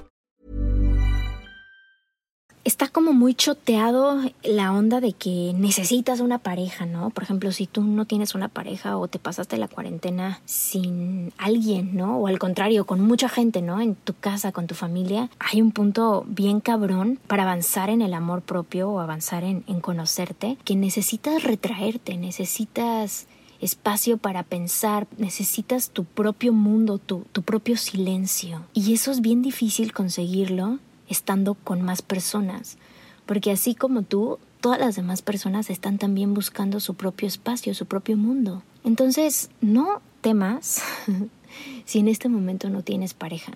está 2.63 2.87
como 2.87 3.13
muy 3.13 3.33
choteado 3.33 4.21
la 4.43 4.71
onda 4.71 5.01
de 5.01 5.13
que 5.13 5.53
necesitas 5.55 6.19
una 6.19 6.37
pareja, 6.37 6.85
¿no? 6.85 7.09
Por 7.09 7.23
ejemplo, 7.23 7.51
si 7.51 7.67
tú 7.67 7.81
no 7.81 8.05
tienes 8.05 8.35
una 8.35 8.49
pareja 8.49 8.97
o 8.97 9.07
te 9.07 9.19
pasaste 9.19 9.57
la 9.57 9.67
cuarentena 9.67 10.41
sin 10.45 11.33
alguien, 11.37 11.95
¿no? 11.95 12.17
O 12.17 12.27
al 12.27 12.39
contrario, 12.39 12.85
con 12.85 13.01
mucha 13.01 13.29
gente, 13.29 13.61
¿no? 13.61 13.81
En 13.81 13.95
tu 13.95 14.13
casa, 14.13 14.51
con 14.51 14.67
tu 14.67 14.75
familia, 14.75 15.29
hay 15.39 15.61
un 15.61 15.71
punto 15.71 16.23
bien 16.27 16.59
cabrón 16.59 17.19
para 17.27 17.43
avanzar 17.43 17.89
en 17.89 18.01
el 18.01 18.13
amor 18.13 18.41
propio 18.41 18.89
o 18.89 18.99
avanzar 18.99 19.43
en, 19.43 19.61
conocerte, 19.81 20.57
que 20.63 20.75
necesitas 20.75 21.43
retraerte, 21.43 22.17
necesitas 22.17 23.27
espacio 23.59 24.17
para 24.17 24.43
pensar, 24.43 25.07
necesitas 25.17 25.89
tu 25.89 26.03
propio 26.03 26.53
mundo, 26.53 26.99
tu, 26.99 27.25
tu 27.31 27.41
propio 27.41 27.77
silencio. 27.77 28.63
Y 28.73 28.93
eso 28.93 29.11
es 29.11 29.21
bien 29.21 29.41
difícil 29.41 29.93
conseguirlo 29.93 30.79
estando 31.11 31.55
con 31.55 31.81
más 31.81 32.01
personas, 32.01 32.77
porque 33.25 33.51
así 33.51 33.75
como 33.75 34.03
tú, 34.03 34.39
todas 34.61 34.79
las 34.79 34.95
demás 34.95 35.21
personas 35.21 35.69
están 35.69 35.97
también 35.97 36.33
buscando 36.33 36.79
su 36.79 36.95
propio 36.95 37.27
espacio, 37.27 37.73
su 37.73 37.85
propio 37.85 38.17
mundo. 38.17 38.63
Entonces, 38.83 39.49
no 39.61 40.01
temas 40.21 40.81
si 41.85 41.99
en 41.99 42.07
este 42.07 42.29
momento 42.29 42.69
no 42.69 42.81
tienes 42.83 43.13
pareja, 43.13 43.53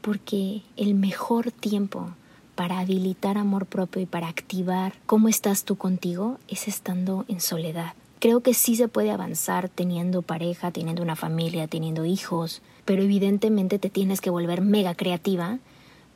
porque 0.00 0.62
el 0.76 0.94
mejor 0.94 1.50
tiempo 1.50 2.10
para 2.54 2.78
habilitar 2.78 3.36
amor 3.38 3.66
propio 3.66 4.02
y 4.02 4.06
para 4.06 4.28
activar 4.28 4.94
cómo 5.06 5.28
estás 5.28 5.64
tú 5.64 5.76
contigo 5.76 6.38
es 6.48 6.68
estando 6.68 7.24
en 7.28 7.40
soledad. 7.40 7.94
Creo 8.20 8.40
que 8.40 8.54
sí 8.54 8.76
se 8.76 8.88
puede 8.88 9.10
avanzar 9.10 9.68
teniendo 9.68 10.22
pareja, 10.22 10.70
teniendo 10.70 11.02
una 11.02 11.16
familia, 11.16 11.66
teniendo 11.66 12.04
hijos, 12.04 12.62
pero 12.84 13.02
evidentemente 13.02 13.78
te 13.78 13.90
tienes 13.90 14.20
que 14.20 14.30
volver 14.30 14.60
mega 14.60 14.94
creativa 14.94 15.58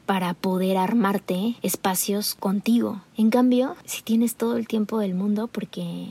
para 0.08 0.32
poder 0.32 0.78
armarte 0.78 1.56
espacios 1.60 2.34
contigo. 2.34 3.02
En 3.18 3.28
cambio, 3.28 3.76
si 3.84 4.00
tienes 4.00 4.36
todo 4.36 4.56
el 4.56 4.66
tiempo 4.66 4.98
del 5.00 5.12
mundo 5.12 5.48
porque 5.48 6.06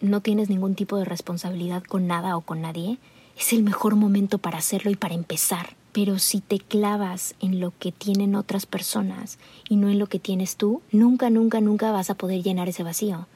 no 0.00 0.22
tienes 0.22 0.48
ningún 0.48 0.74
tipo 0.74 0.96
de 0.96 1.04
responsabilidad 1.04 1.82
con 1.82 2.06
nada 2.06 2.34
o 2.38 2.40
con 2.40 2.62
nadie, 2.62 2.96
es 3.38 3.52
el 3.52 3.62
mejor 3.62 3.94
momento 3.94 4.38
para 4.38 4.56
hacerlo 4.56 4.90
y 4.90 4.96
para 4.96 5.12
empezar. 5.12 5.76
Pero 5.92 6.18
si 6.18 6.40
te 6.40 6.60
clavas 6.60 7.34
en 7.40 7.60
lo 7.60 7.74
que 7.78 7.92
tienen 7.92 8.34
otras 8.34 8.64
personas 8.64 9.38
y 9.68 9.76
no 9.76 9.90
en 9.90 9.98
lo 9.98 10.06
que 10.06 10.18
tienes 10.18 10.56
tú, 10.56 10.80
nunca, 10.90 11.28
nunca, 11.28 11.60
nunca 11.60 11.92
vas 11.92 12.08
a 12.08 12.14
poder 12.14 12.42
llenar 12.42 12.70
ese 12.70 12.84
vacío. 12.84 13.26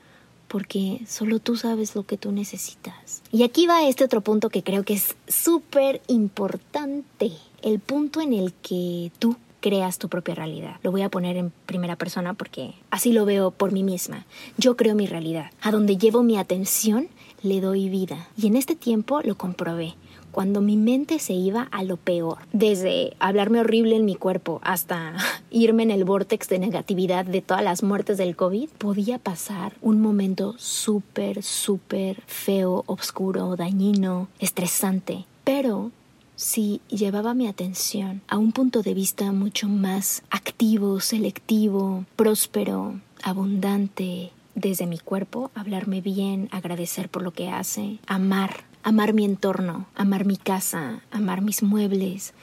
Porque 0.49 1.03
solo 1.07 1.41
tú 1.41 1.59
sabes 1.59 1.95
lo 1.95 2.05
que 2.05 2.17
tú 2.17 2.33
necesitas. 2.33 3.21
Y 3.31 3.43
aquí 3.43 3.67
va 3.67 3.87
este 3.87 4.05
otro 4.05 4.23
punto 4.23 4.49
que 4.49 4.63
creo 4.63 4.83
que 4.83 4.95
es 4.95 5.15
súper 5.29 6.01
importante. 6.07 7.33
El 7.61 7.81
punto 7.81 8.23
en 8.23 8.33
el 8.33 8.55
que 8.55 9.13
tú 9.19 9.37
creas 9.65 9.97
tu 9.97 10.11
propia 10.11 10.35
realidad. 10.35 10.77
Lo 10.83 10.93
voy 10.93 11.01
a 11.01 11.09
poner 11.09 11.39
en 11.39 11.51
primera 11.65 11.97
persona 11.97 12.35
porque 12.35 12.75
así 12.91 13.15
lo 13.15 13.25
veo 13.25 13.51
por 13.51 13.73
mí 13.73 13.83
misma. 13.83 14.27
Yo 14.59 14.77
creo 14.77 14.95
mi 14.95 15.07
realidad. 15.07 15.53
A 15.63 15.71
donde 15.71 15.97
llevo 15.97 16.23
mi 16.23 16.37
atención, 16.37 17.09
le 17.43 17.63
doy 17.63 17.89
vida. 17.89 18.29
Y 18.37 18.47
en 18.47 18.57
este 18.57 18.77
tiempo 18.77 19.23
lo 19.23 19.39
comprobé 19.39 19.95
cuando 20.33 20.61
mi 20.61 20.77
mente 20.77 21.19
se 21.19 21.33
iba 21.33 21.63
a 21.71 21.83
lo 21.83 21.97
peor, 21.97 22.39
desde 22.53 23.15
hablarme 23.21 23.61
horrible 23.61 23.97
en 23.97 24.05
mi 24.05 24.17
cuerpo 24.17 24.61
hasta 24.65 25.15
irme 25.51 25.85
en 25.85 25.93
el 25.93 26.05
vortex 26.05 26.47
de 26.49 26.59
negatividad 26.59 27.25
de 27.25 27.41
todas 27.41 27.65
las 27.65 27.83
muertes 27.83 28.19
del 28.19 28.37
COVID, 28.37 28.69
podía 28.69 29.19
pasar 29.19 29.73
un 29.81 30.03
momento 30.03 30.57
súper, 30.59 31.43
súper 31.43 32.21
feo, 32.27 32.85
oscuro, 32.87 33.57
dañino, 33.57 34.29
estresante. 34.41 35.25
Pero 35.45 35.91
si 36.37 36.81
llevaba 36.89 37.35
mi 37.35 37.47
atención 37.47 38.23
a 38.29 38.39
un 38.39 38.53
punto 38.53 38.83
de 38.83 38.95
vista 38.95 39.31
mucho 39.33 39.69
más 39.69 40.23
activo, 40.31 41.01
selectivo, 41.01 42.05
próspero, 42.17 43.01
abundante, 43.23 44.33
desde 44.55 44.87
mi 44.87 44.99
cuerpo, 44.99 45.51
hablarme 45.55 46.01
bien, 46.01 46.49
agradecer 46.53 47.09
por 47.09 47.23
lo 47.23 47.33
que 47.33 47.51
hace, 47.51 47.99
amar, 48.07 48.65
amar 48.83 49.13
mi 49.13 49.25
entorno, 49.25 49.87
amar 49.95 50.25
mi 50.25 50.37
casa, 50.37 51.01
amar 51.11 51.41
mis 51.41 51.63
muebles, 51.63 52.35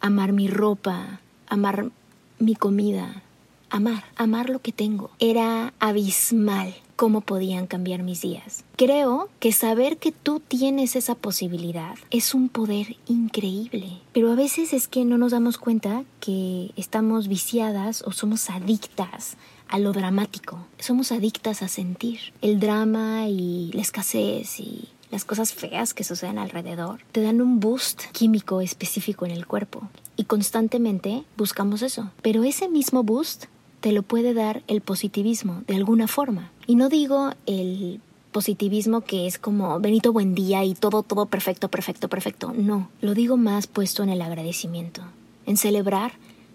amar 0.00 0.32
mi 0.32 0.48
ropa, 0.48 1.20
amar 1.48 1.90
mi 2.38 2.54
comida, 2.54 3.22
amar, 3.68 4.04
amar 4.16 4.50
lo 4.50 4.60
que 4.60 4.72
tengo. 4.72 5.10
Era 5.18 5.72
abismal 5.80 6.74
cómo 7.00 7.22
podían 7.22 7.66
cambiar 7.66 8.02
mis 8.02 8.20
días. 8.20 8.62
Creo 8.76 9.30
que 9.38 9.52
saber 9.52 9.96
que 9.96 10.12
tú 10.12 10.38
tienes 10.38 10.96
esa 10.96 11.14
posibilidad 11.14 11.94
es 12.10 12.34
un 12.34 12.50
poder 12.50 12.98
increíble, 13.06 14.02
pero 14.12 14.30
a 14.30 14.34
veces 14.34 14.74
es 14.74 14.86
que 14.86 15.06
no 15.06 15.16
nos 15.16 15.32
damos 15.32 15.56
cuenta 15.56 16.04
que 16.20 16.72
estamos 16.76 17.26
viciadas 17.26 18.02
o 18.02 18.12
somos 18.12 18.50
adictas 18.50 19.38
a 19.66 19.78
lo 19.78 19.94
dramático. 19.94 20.58
Somos 20.78 21.10
adictas 21.10 21.62
a 21.62 21.68
sentir 21.68 22.20
el 22.42 22.60
drama 22.60 23.28
y 23.28 23.70
la 23.72 23.80
escasez 23.80 24.60
y 24.60 24.90
las 25.10 25.24
cosas 25.24 25.54
feas 25.54 25.94
que 25.94 26.04
suceden 26.04 26.36
alrededor. 26.36 27.00
Te 27.12 27.22
dan 27.22 27.40
un 27.40 27.60
boost 27.60 28.02
químico 28.12 28.60
específico 28.60 29.24
en 29.24 29.30
el 29.30 29.46
cuerpo 29.46 29.88
y 30.16 30.24
constantemente 30.24 31.24
buscamos 31.38 31.80
eso. 31.80 32.10
Pero 32.20 32.44
ese 32.44 32.68
mismo 32.68 33.02
boost 33.04 33.46
te 33.80 33.92
lo 33.92 34.02
puede 34.02 34.34
dar 34.34 34.62
el 34.68 34.82
positivismo 34.82 35.62
de 35.66 35.76
alguna 35.76 36.06
forma. 36.06 36.50
Y 36.70 36.76
no 36.76 36.88
digo 36.88 37.32
el 37.46 38.00
positivismo 38.30 39.00
que 39.00 39.26
es 39.26 39.40
como 39.40 39.80
Benito 39.80 40.12
buen 40.12 40.36
día 40.36 40.62
y 40.62 40.74
todo, 40.74 41.02
todo 41.02 41.26
perfecto, 41.26 41.68
perfecto, 41.68 42.08
perfecto. 42.08 42.52
No, 42.56 42.88
lo 43.00 43.12
digo 43.14 43.36
más 43.36 43.66
puesto 43.66 44.04
en 44.04 44.08
el 44.08 44.22
agradecimiento, 44.22 45.02
en 45.46 45.56
celebrar 45.56 46.12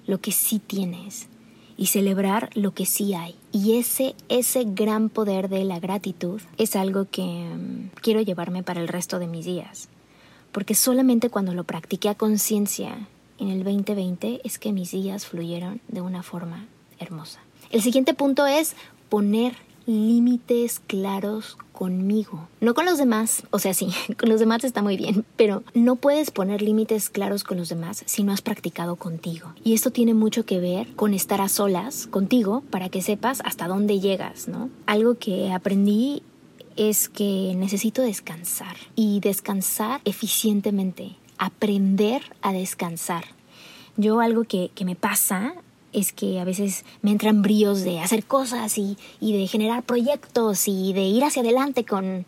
lo 0.07 0.21
que 0.21 0.31
sí 0.31 0.59
tienes 0.59 1.27
y 1.75 1.87
celebrar 1.87 2.49
lo 2.53 2.73
que 2.73 2.85
sí 2.85 3.13
hay. 3.13 3.35
Y 3.51 3.77
ese, 3.77 4.15
ese 4.29 4.63
gran 4.65 5.09
poder 5.09 5.49
de 5.49 5.65
la 5.65 5.81
gratitud 5.81 6.39
es 6.57 6.77
algo 6.77 7.09
que 7.11 7.21
mm, 7.21 7.89
quiero 7.99 8.21
llevarme 8.21 8.63
para 8.63 8.79
el 8.79 8.87
resto 8.87 9.19
de 9.19 9.27
mis 9.27 9.43
días. 9.43 9.89
Porque 10.53 10.75
solamente 10.75 11.29
cuando 11.29 11.53
lo 11.53 11.65
practiqué 11.65 12.07
a 12.07 12.15
conciencia 12.15 13.09
en 13.37 13.49
el 13.49 13.65
2020 13.65 14.39
es 14.45 14.59
que 14.59 14.71
mis 14.71 14.91
días 14.91 15.25
fluyeron 15.25 15.81
de 15.89 15.99
una 15.99 16.23
forma 16.23 16.67
hermosa. 16.99 17.41
El 17.69 17.81
siguiente 17.81 18.13
punto 18.13 18.47
es 18.47 18.77
poner 19.09 19.64
límites 19.85 20.79
claros 20.79 21.57
conmigo, 21.71 22.47
no 22.61 22.73
con 22.73 22.85
los 22.85 22.97
demás, 22.97 23.43
o 23.51 23.59
sea, 23.59 23.73
sí, 23.73 23.89
con 24.19 24.29
los 24.29 24.39
demás 24.39 24.63
está 24.63 24.81
muy 24.81 24.97
bien, 24.97 25.25
pero 25.35 25.63
no 25.73 25.97
puedes 25.97 26.31
poner 26.31 26.61
límites 26.61 27.09
claros 27.09 27.43
con 27.43 27.57
los 27.57 27.69
demás 27.69 28.03
si 28.05 28.23
no 28.23 28.31
has 28.31 28.41
practicado 28.41 28.95
contigo. 28.95 29.53
Y 29.63 29.73
esto 29.73 29.91
tiene 29.91 30.13
mucho 30.13 30.45
que 30.45 30.59
ver 30.59 30.95
con 30.95 31.13
estar 31.13 31.41
a 31.41 31.49
solas 31.49 32.07
contigo 32.07 32.63
para 32.69 32.89
que 32.89 33.01
sepas 33.01 33.41
hasta 33.43 33.67
dónde 33.67 33.99
llegas, 33.99 34.47
¿no? 34.47 34.69
Algo 34.85 35.15
que 35.15 35.51
aprendí 35.51 36.23
es 36.75 37.09
que 37.09 37.53
necesito 37.55 38.01
descansar 38.01 38.75
y 38.95 39.19
descansar 39.19 40.01
eficientemente, 40.05 41.15
aprender 41.37 42.21
a 42.41 42.53
descansar. 42.53 43.25
Yo 43.97 44.19
algo 44.19 44.43
que, 44.43 44.71
que 44.75 44.83
me 44.83 44.95
pasa 44.95 45.55
es 45.95 46.11
que 46.11 46.39
a 46.39 46.43
veces 46.43 46.83
me 47.01 47.11
entran 47.11 47.41
bríos 47.41 47.83
de 47.83 47.99
hacer 47.99 48.25
cosas 48.25 48.77
y, 48.77 48.97
de 49.21 49.47
generar 49.47 49.83
proyectos 49.83 50.67
y 50.67 50.91
de 50.93 51.03
ir 51.03 51.23
hacia 51.23 51.41
adelante 51.41 51.85
con... 51.85 52.25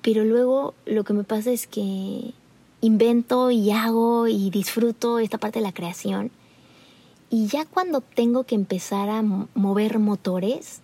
pero 0.00 0.24
luego 0.24 0.74
lo 0.86 1.04
que 1.04 1.12
me 1.12 1.22
pasa 1.22 1.52
es 1.52 1.66
que 1.66 2.32
invento 2.80 3.50
y 3.50 3.70
hago 3.70 4.26
y 4.26 4.50
disfruto 4.50 5.18
esta 5.18 5.38
parte 5.38 5.58
de 5.58 5.64
la 5.66 5.72
creación. 5.72 6.30
Y 7.28 7.46
ya 7.46 7.66
cuando 7.66 8.00
tengo 8.00 8.44
que 8.44 8.54
empezar 8.54 9.10
a 9.10 9.22
mover 9.22 9.98
motores, 9.98 10.80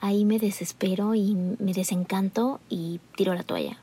ahí 0.00 0.24
me 0.24 0.38
desespero 0.38 1.14
y 1.14 1.34
me 1.34 1.72
desencanto 1.72 2.60
y 2.68 3.00
tiro 3.16 3.34
la 3.34 3.42
toalla. 3.42 3.78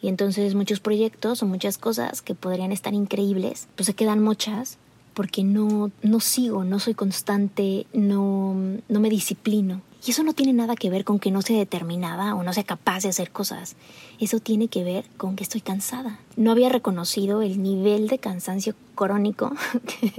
Y 0.00 0.08
entonces 0.08 0.54
muchos 0.54 0.80
proyectos 0.80 1.42
o 1.42 1.46
muchas 1.46 1.78
cosas 1.78 2.22
que 2.22 2.34
podrían 2.34 2.72
estar 2.72 2.94
increíbles, 2.94 3.68
pues 3.76 3.86
se 3.86 3.94
quedan 3.94 4.22
muchas 4.22 4.78
porque 5.16 5.44
no, 5.44 5.90
no 6.02 6.20
sigo, 6.20 6.62
no 6.64 6.78
soy 6.78 6.92
constante, 6.92 7.86
no, 7.94 8.54
no 8.86 9.00
me 9.00 9.08
disciplino. 9.08 9.80
Y 10.06 10.10
eso 10.10 10.22
no 10.22 10.34
tiene 10.34 10.52
nada 10.52 10.76
que 10.76 10.90
ver 10.90 11.04
con 11.04 11.18
que 11.18 11.30
no 11.30 11.40
sea 11.40 11.56
determinada 11.56 12.34
o 12.34 12.42
no 12.42 12.52
sea 12.52 12.64
capaz 12.64 13.02
de 13.02 13.08
hacer 13.08 13.30
cosas. 13.30 13.76
Eso 14.20 14.40
tiene 14.40 14.68
que 14.68 14.84
ver 14.84 15.06
con 15.16 15.34
que 15.34 15.42
estoy 15.42 15.62
cansada. 15.62 16.20
No 16.36 16.52
había 16.52 16.68
reconocido 16.68 17.40
el 17.40 17.62
nivel 17.62 18.08
de 18.08 18.18
cansancio 18.18 18.74
crónico 18.94 19.54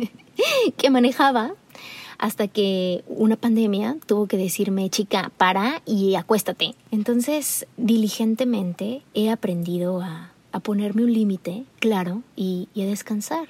que, 0.78 0.90
manejaba 0.90 1.54
hasta 2.18 2.48
que 2.48 3.04
una 3.06 3.36
pandemia 3.36 3.98
tuvo 4.08 4.26
que 4.26 4.38
decirme, 4.38 4.90
chica, 4.90 5.32
para 5.38 5.84
y 5.86 6.16
acuéstate. 6.16 6.74
Entonces, 6.90 7.68
diligentemente 7.78 9.04
he 9.14 9.30
aprendido 9.30 10.02
a, 10.02 10.32
ponerme 10.64 11.04
un 11.04 11.14
límite 11.14 11.66
claro 11.80 12.24
y 12.36 12.68
a 12.76 12.86
descansar 12.86 13.48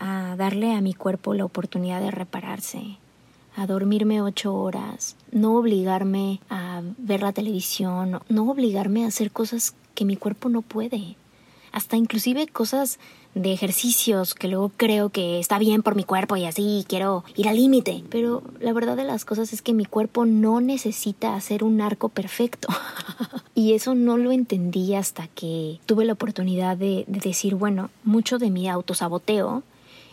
a 0.00 0.34
darle 0.36 0.72
a 0.72 0.80
mi 0.80 0.94
cuerpo 0.94 1.34
la 1.34 1.44
oportunidad 1.44 2.00
de 2.00 2.10
repararse, 2.10 2.96
a 3.54 3.66
dormirme 3.66 4.22
ocho 4.22 4.54
horas, 4.54 5.16
no 5.30 5.56
obligarme 5.56 6.40
a 6.48 6.82
ver 6.98 7.22
la 7.22 7.32
televisión, 7.32 8.20
no 8.28 8.50
obligarme 8.50 9.04
a 9.04 9.08
hacer 9.08 9.30
cosas 9.30 9.74
que 9.94 10.04
mi 10.04 10.16
cuerpo 10.16 10.48
no 10.48 10.62
puede, 10.62 11.16
hasta 11.72 11.96
inclusive 11.96 12.48
cosas 12.48 12.98
de 13.34 13.52
ejercicios 13.52 14.34
que 14.34 14.48
luego 14.48 14.72
creo 14.76 15.10
que 15.10 15.38
está 15.38 15.58
bien 15.58 15.82
por 15.82 15.94
mi 15.94 16.02
cuerpo 16.02 16.36
y 16.36 16.46
así 16.46 16.84
quiero 16.88 17.22
ir 17.36 17.48
al 17.48 17.56
límite. 17.56 18.02
Pero 18.10 18.42
la 18.58 18.72
verdad 18.72 18.96
de 18.96 19.04
las 19.04 19.24
cosas 19.24 19.52
es 19.52 19.62
que 19.62 19.72
mi 19.72 19.84
cuerpo 19.84 20.26
no 20.26 20.60
necesita 20.60 21.36
hacer 21.36 21.62
un 21.62 21.80
arco 21.80 22.08
perfecto. 22.08 22.66
y 23.54 23.74
eso 23.74 23.94
no 23.94 24.16
lo 24.16 24.32
entendí 24.32 24.94
hasta 24.94 25.28
que 25.28 25.78
tuve 25.86 26.04
la 26.04 26.14
oportunidad 26.14 26.76
de, 26.76 27.04
de 27.06 27.20
decir, 27.20 27.54
bueno, 27.54 27.90
mucho 28.02 28.38
de 28.38 28.50
mi 28.50 28.68
autosaboteo 28.68 29.62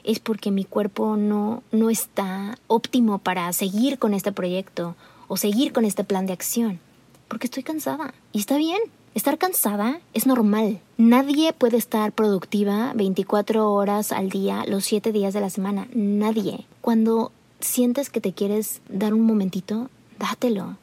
es 0.08 0.20
porque 0.20 0.52
mi 0.52 0.64
cuerpo 0.64 1.18
no, 1.18 1.62
no 1.72 1.90
está 1.90 2.58
óptimo 2.68 3.20
para 3.20 3.52
seguir 3.52 4.00
con 4.00 4.14
este 4.14 4.32
proyecto 4.32 4.96
o 5.28 5.36
seguir 5.36 5.74
con 5.74 5.84
este 5.84 6.06
plan 6.06 6.26
de 6.26 6.34
acción. 6.34 6.80
Porque 7.28 7.48
estoy 7.48 7.62
cansada. 7.62 8.14
Y 8.32 8.40
está 8.40 8.58
bien. 8.58 8.80
Estar 9.14 9.38
cansada 9.38 10.00
es 10.14 10.26
normal. 10.26 10.80
Nadie 10.98 11.52
puede 11.52 11.76
estar 11.76 12.14
productiva 12.14 12.94
24 12.96 13.74
horas 13.74 14.14
al 14.14 14.30
día, 14.30 14.64
los 14.66 14.86
7 14.86 15.12
días 15.12 15.34
de 15.34 15.42
la 15.42 15.50
semana. 15.50 15.88
Nadie. 15.94 16.66
Cuando 16.80 17.34
sientes 17.60 18.10
que 18.10 18.22
te 18.22 18.32
quieres 18.32 18.82
dar 18.88 19.14
un 19.14 19.24
momentito, 19.24 19.90
dátelo. 20.20 20.78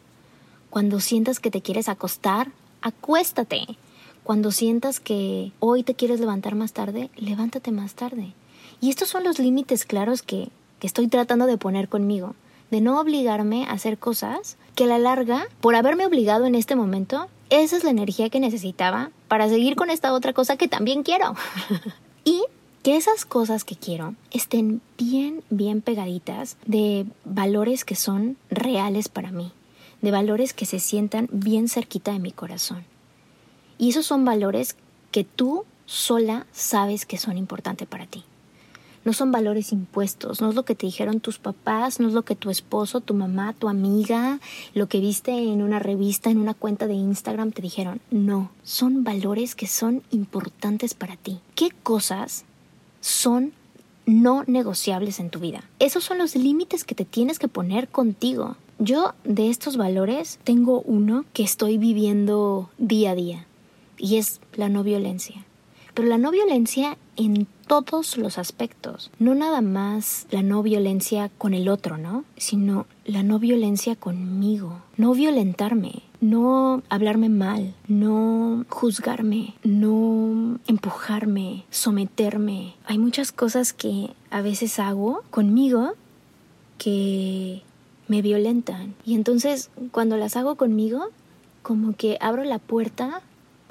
Cuando 0.69 1.01
sientas 1.01 1.41
que 1.41 1.51
te 1.51 1.63
quieres 1.63 1.89
acostar, 1.89 2.51
acuéstate. 2.83 3.79
Cuando 4.23 4.51
sientas 4.51 5.01
que 5.01 5.53
hoy 5.61 5.83
te 5.83 5.95
quieres 5.95 6.21
levantar 6.21 6.57
más 6.57 6.73
tarde, 6.73 7.11
levántate 7.17 7.71
más 7.71 7.95
tarde. 7.95 8.35
Y 8.85 8.91
estos 8.91 9.09
son 9.09 9.25
los 9.25 9.39
límites 9.39 9.87
claros 9.87 10.21
que, 10.21 10.51
estoy 10.83 11.09
tratando 11.09 11.47
de 11.47 11.57
poner 11.57 11.89
conmigo, 11.89 12.35
de 12.71 12.83
no 12.83 13.01
obligarme 13.01 13.65
a 13.65 13.73
hacer 13.73 13.97
cosas 13.97 14.59
que 14.75 14.85
a 14.85 14.87
la 14.87 14.99
larga, 14.99 15.47
por 15.63 15.75
haberme 15.75 16.05
obligado 16.05 16.45
en 16.45 16.55
este 16.55 16.77
momento, 16.77 17.29
esa 17.49 17.79
es 17.79 17.85
la 17.85 17.89
energía 17.89 18.29
que 18.29 18.41
necesitaba 18.41 19.11
para 19.27 19.49
seguir 19.49 19.75
con 19.75 19.89
esta 19.89 20.13
otra 20.13 20.35
cosa 20.35 20.59
que 20.59 20.69
también 20.69 21.03
quiero. 21.03 21.35
y 22.25 22.43
que 22.83 22.99
esas 22.99 23.25
cosas 23.25 23.65
que 23.65 23.75
quiero 23.75 24.17
estén 24.31 24.83
bien, 24.99 25.43
bien 25.49 25.81
pegaditas 25.81 26.59
de 26.67 27.07
valores 27.25 27.87
que 27.87 27.97
son 27.97 28.37
reales 28.51 29.09
para 29.09 29.31
mí, 29.31 29.51
de 30.03 30.11
valores 30.11 30.53
que 30.53 30.67
se 30.67 30.79
sientan 30.79 31.31
bien 31.33 31.71
cerquita 31.71 32.13
de 32.13 32.19
mi 32.19 32.33
corazón. 32.33 32.85
Y 33.79 33.89
esos 33.89 34.05
son 34.05 34.27
valores 34.27 34.77
que 35.11 35.25
tú 35.25 35.65
sola 35.87 36.47
sabes 36.53 37.07
que 37.07 37.17
son 37.17 37.39
importantes 37.39 37.89
para 37.89 38.05
ti 38.05 38.25
no 39.05 39.13
son 39.13 39.33
valores 39.33 39.73
impuestos, 39.73 40.41
no 40.41 40.49
es 40.49 40.55
lo 40.55 40.65
que 40.65 40.75
te 40.75 40.87
dijeron 40.87 41.21
tus 41.21 41.39
papás, 41.39 42.01
no 42.01 42.09
es 42.09 42.15
lo 42.15 42.23
que 42.23 42.37
tu 42.37 42.51
esposo, 42.51 43.01
tu 43.01 43.15
mamá, 43.15 43.53
tu 43.53 43.69
amiga, 43.69 44.41
lo 44.73 44.89
que 44.89 45.01
viste 45.01 45.33
en 45.33 45.63
una 45.63 45.79
revista, 45.79 46.31
en 46.31 46.39
una 46.39 46.55
cuenta 46.55 46.87
de 46.87 46.95
Instagram 46.95 47.53
te 47.53 47.63
dijeron. 47.63 48.01
No, 48.11 48.51
son 48.63 49.05
valores 49.05 49.55
que 49.55 49.67
son 49.67 50.03
importantes 50.11 50.95
para 50.95 51.17
ti. 51.17 51.41
¿Qué 51.55 51.71
cosas 51.83 52.45
son 53.01 53.53
no 54.07 54.45
negociables 54.47 55.21
en 55.21 55.31
tu 55.31 55.39
vida? 55.39 55.65
Esos 55.79 56.05
son 56.05 56.19
los 56.19 56.35
límites 56.35 56.85
que 56.85 56.95
te 56.95 57.05
tienes 57.05 57.39
que 57.39 57.49
poner 57.49 57.89
contigo. 57.89 58.57
Yo 58.79 59.15
de 59.25 59.51
estos 59.51 59.77
valores 59.77 60.39
tengo 60.45 60.81
uno 60.81 61.25
que 61.33 61.45
estoy 61.45 61.79
viviendo 61.79 62.71
día 62.79 63.13
a 63.13 63.15
día 63.15 63.47
y 63.99 64.17
es 64.17 64.41
la 64.55 64.69
no 64.69 64.83
violencia. 64.83 65.45
Pero 65.95 66.09
la 66.09 66.19
no 66.19 66.33
violencia 66.33 66.99
en 67.17 67.47
todos 67.67 68.17
los 68.17 68.39
aspectos. 68.39 69.11
No 69.19 69.35
nada 69.35 69.61
más 69.61 70.27
la 70.31 70.43
no 70.43 70.63
violencia 70.63 71.31
con 71.39 71.55
el 71.55 71.69
otro, 71.69 71.99
¿no? 71.99 72.25
Sino 72.37 72.87
la 73.05 73.23
no 73.23 73.39
violencia 73.39 73.97
conmigo. 73.97 74.83
No 74.97 75.15
violentarme, 75.15 76.03
no 76.21 76.83
hablarme 76.89 77.29
mal, 77.29 77.75
no 77.89 78.65
juzgarme, 78.69 79.55
no 79.63 80.59
empujarme, 80.67 81.65
someterme. 81.71 82.75
Hay 82.87 82.99
muchas 82.99 83.33
cosas 83.33 83.73
que 83.73 84.11
a 84.31 84.41
veces 84.41 84.79
hago 84.79 85.23
conmigo 85.31 85.95
que 86.79 87.63
me 88.09 88.23
violentan. 88.23 88.95
Y 89.05 89.15
entonces 89.15 89.71
cuando 89.93 90.17
las 90.17 90.37
hago 90.37 90.57
conmigo, 90.57 91.09
como 91.63 91.97
que 91.97 92.19
abro 92.21 92.45
la 92.45 92.59
puerta 92.59 93.23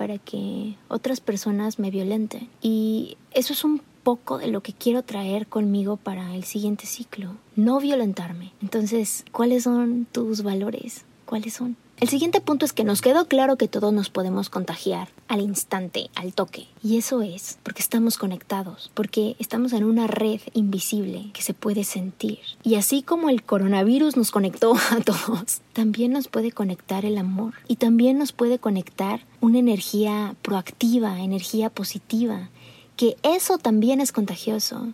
para 0.03 0.17
que 0.17 0.75
otras 0.89 1.21
personas 1.21 1.79
me 1.79 1.89
violenten. 1.89 2.49
Y 2.61 3.15
eso 3.31 3.53
es 3.53 3.63
un 3.63 3.81
poco 4.03 4.37
de 4.37 4.47
lo 4.47 4.61
que 4.61 4.73
quiero 4.73 5.01
traer 5.03 5.47
conmigo 5.47 5.95
para 5.95 6.35
el 6.35 6.43
siguiente 6.43 6.85
ciclo. 6.87 7.37
No 7.55 7.79
violentarme. 7.79 8.51
Entonces, 8.61 9.23
¿cuáles 9.31 9.63
son 9.63 10.05
tus 10.11 10.43
valores? 10.43 11.05
¿Cuáles 11.25 11.53
son? 11.53 11.77
El 12.03 12.09
siguiente 12.09 12.41
punto 12.41 12.65
es 12.65 12.73
que 12.73 12.83
nos 12.83 13.01
quedó 13.01 13.29
claro 13.29 13.55
que 13.55 13.69
todos 13.69 13.93
nos 13.93 14.09
podemos 14.09 14.49
contagiar 14.49 15.07
al 15.29 15.39
instante, 15.39 16.09
al 16.15 16.33
toque. 16.33 16.67
Y 16.83 16.97
eso 16.97 17.21
es 17.21 17.59
porque 17.63 17.81
estamos 17.81 18.17
conectados, 18.17 18.91
porque 18.93 19.37
estamos 19.39 19.71
en 19.71 19.85
una 19.85 20.07
red 20.07 20.41
invisible 20.53 21.29
que 21.31 21.41
se 21.41 21.53
puede 21.53 21.85
sentir. 21.85 22.39
Y 22.61 22.75
así 22.75 23.03
como 23.03 23.29
el 23.29 23.41
coronavirus 23.41 24.17
nos 24.17 24.31
conectó 24.31 24.73
a 24.91 24.99
todos, 24.99 25.61
también 25.71 26.11
nos 26.11 26.27
puede 26.27 26.51
conectar 26.51 27.05
el 27.05 27.17
amor. 27.17 27.53
Y 27.69 27.77
también 27.77 28.17
nos 28.17 28.33
puede 28.33 28.59
conectar 28.59 29.21
una 29.39 29.59
energía 29.59 30.35
proactiva, 30.41 31.21
energía 31.21 31.69
positiva, 31.69 32.49
que 32.97 33.15
eso 33.23 33.59
también 33.59 34.01
es 34.01 34.11
contagioso. 34.11 34.89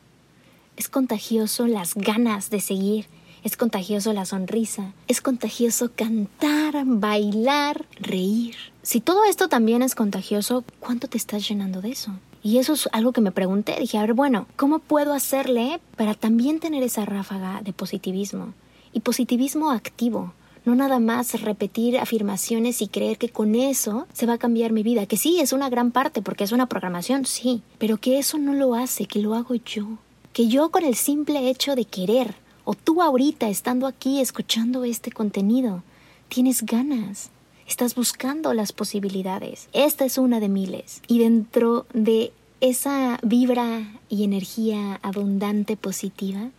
Es 0.78 0.89
contagioso 0.89 1.65
las 1.65 1.95
ganas 1.95 2.52
de 2.52 2.62
seguir, 2.62 3.08
es 3.43 3.58
contagioso 3.58 4.13
la 4.13 4.25
sonrisa, 4.25 4.93
es 5.08 5.21
contagioso 5.21 5.91
cantar, 5.95 6.84
bailar, 6.86 7.86
reír. 7.99 8.56
Si 8.82 9.02
todo 9.02 9.25
esto 9.25 9.47
también 9.47 9.82
es 9.82 9.95
contagioso, 9.95 10.63
¿cuánto 10.80 11.08
te 11.08 11.17
estás 11.17 11.47
llenando 11.47 11.82
de 11.82 11.91
eso? 11.91 12.12
Y 12.41 12.58
eso 12.58 12.73
es 12.73 12.89
algo 12.91 13.12
que 13.12 13.21
me 13.21 13.32
pregunté. 13.32 13.75
Dije, 13.80 13.97
a 13.97 14.02
ver, 14.02 14.13
bueno, 14.13 14.47
¿cómo 14.56 14.80
puedo 14.80 15.13
hacerle 15.13 15.80
para 15.95 16.13
también 16.13 16.60
tener 16.60 16.84
esa 16.84 17.06
ráfaga 17.06 17.62
de 17.63 17.73
positivismo? 17.73 18.54
Y 18.93 19.02
positivismo 19.02 19.71
activo, 19.71 20.34
no 20.65 20.75
nada 20.75 20.99
más 20.99 21.41
repetir 21.41 21.97
afirmaciones 21.97 22.82
y 22.82 22.88
creer 22.88 23.17
que 23.17 23.30
con 23.30 23.56
eso 23.56 24.08
se 24.13 24.25
va 24.25 24.34
a 24.34 24.38
cambiar 24.38 24.71
mi 24.71 24.84
vida, 24.84 25.06
que 25.06 25.17
sí, 25.17 25.39
es 25.39 25.54
una 25.54 25.69
gran 25.69 25.91
parte 25.91 26.21
porque 26.21 26.43
es 26.43 26.52
una 26.52 26.67
programación, 26.67 27.25
sí, 27.25 27.62
pero 27.78 27.97
que 27.97 28.19
eso 28.19 28.38
no 28.38 28.54
lo 28.54 28.75
hace, 28.75 29.06
que 29.06 29.19
lo 29.19 29.36
hago 29.36 29.56
yo, 29.56 29.97
que 30.34 30.47
yo 30.47 30.69
con 30.69 30.84
el 30.84 30.95
simple 30.95 31.49
hecho 31.49 31.75
de 31.75 31.86
querer, 31.86 32.36
o 32.69 32.75
tú 32.75 33.01
ahorita 33.01 33.49
estando 33.49 33.88
aquí 33.88 34.21
escuchando 34.21 34.84
este 34.84 35.12
contenido, 35.12 35.82
tienes 36.27 36.63
ganas, 36.63 37.32
estás 37.67 37.95
buscando 37.95 38.53
las 38.53 38.73
posibilidades. 38.73 39.69
Esta 39.73 40.05
es 40.05 40.19
una 40.19 40.39
de 40.39 40.49
miles. 40.49 41.01
Y 41.08 41.17
dentro 41.17 41.88
de 41.95 42.32
esa 42.62 43.17
vibra 43.23 43.99
y 44.08 44.23
energía 44.23 44.99
abundante 45.01 45.77
positiva, 45.77 46.51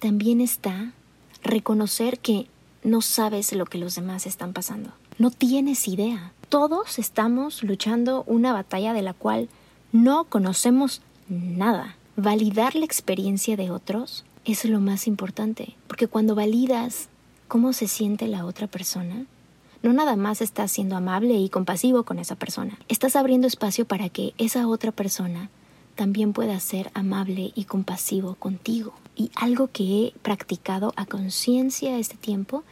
también 0.00 0.40
está 0.40 0.90
reconocer 1.44 2.18
que 2.18 2.48
no 2.82 3.00
sabes 3.00 3.52
lo 3.52 3.66
que 3.66 3.78
los 3.78 3.94
demás 3.94 4.26
están 4.26 4.52
pasando. 4.52 4.90
No 5.16 5.30
tienes 5.30 5.86
idea. 5.86 6.32
Todos 6.48 6.98
estamos 6.98 7.62
luchando 7.62 8.24
una 8.26 8.52
batalla 8.52 8.92
de 8.92 9.02
la 9.02 9.14
cual 9.14 9.48
no 9.92 10.24
conocemos 10.24 11.02
nada. 11.28 11.94
Validar 12.16 12.74
la 12.74 12.84
experiencia 12.84 13.56
de 13.56 13.70
otros 13.70 14.24
es 14.46 14.64
lo 14.64 14.80
más 14.80 15.06
importante, 15.08 15.74
porque 15.88 16.06
cuando 16.06 16.34
validas 16.34 17.08
cómo 17.48 17.72
se 17.72 17.88
siente 17.88 18.28
la 18.28 18.44
otra 18.44 18.68
persona, 18.68 19.26
no 19.82 19.92
nada 19.92 20.16
más 20.16 20.40
estás 20.40 20.70
siendo 20.70 20.96
amable 20.96 21.34
y 21.34 21.48
compasivo 21.48 22.04
con 22.04 22.18
esa 22.18 22.36
persona, 22.36 22.78
estás 22.88 23.16
abriendo 23.16 23.48
espacio 23.48 23.86
para 23.86 24.08
que 24.08 24.34
esa 24.38 24.68
otra 24.68 24.92
persona 24.92 25.50
también 25.96 26.32
pueda 26.32 26.58
ser 26.60 26.90
amable 26.94 27.52
y 27.54 27.64
compasivo 27.64 28.36
contigo. 28.36 28.94
Y 29.16 29.30
algo 29.34 29.68
que 29.68 29.82
he 30.06 30.12
practicado 30.22 30.92
a 30.96 31.06
conciencia 31.06 31.98
este 31.98 32.16
tiempo 32.16 32.62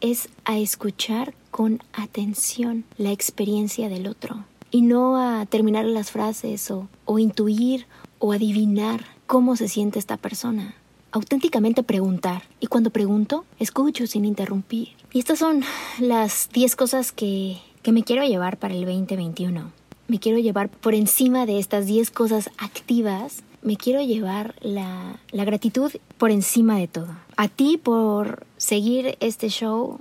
es 0.00 0.28
a 0.44 0.58
escuchar 0.58 1.34
con 1.50 1.80
atención 1.92 2.84
la 2.98 3.12
experiencia 3.12 3.88
del 3.88 4.06
otro 4.06 4.44
y 4.70 4.82
no 4.82 5.16
a 5.16 5.46
terminar 5.46 5.84
las 5.84 6.10
frases 6.10 6.70
o, 6.70 6.88
o 7.04 7.18
intuir 7.18 7.86
o 8.18 8.32
adivinar 8.32 9.04
cómo 9.26 9.56
se 9.56 9.68
siente 9.68 9.98
esta 9.98 10.16
persona 10.16 10.74
auténticamente 11.12 11.82
preguntar. 11.82 12.42
Y 12.58 12.66
cuando 12.66 12.90
pregunto, 12.90 13.44
escucho 13.58 14.06
sin 14.06 14.24
interrumpir. 14.24 14.88
Y 15.12 15.18
estas 15.20 15.38
son 15.38 15.62
las 16.00 16.48
10 16.52 16.74
cosas 16.74 17.12
que, 17.12 17.58
que 17.82 17.92
me 17.92 18.02
quiero 18.02 18.24
llevar 18.24 18.58
para 18.58 18.74
el 18.74 18.84
2021. 18.84 19.70
Me 20.08 20.18
quiero 20.18 20.38
llevar 20.38 20.68
por 20.68 20.94
encima 20.94 21.46
de 21.46 21.58
estas 21.58 21.86
10 21.86 22.10
cosas 22.10 22.50
activas. 22.58 23.42
Me 23.62 23.76
quiero 23.76 24.02
llevar 24.02 24.54
la, 24.60 25.20
la 25.30 25.44
gratitud 25.44 25.92
por 26.18 26.30
encima 26.30 26.76
de 26.78 26.88
todo. 26.88 27.08
A 27.36 27.48
ti 27.48 27.78
por 27.82 28.46
seguir 28.56 29.16
este 29.20 29.48
show 29.48 29.98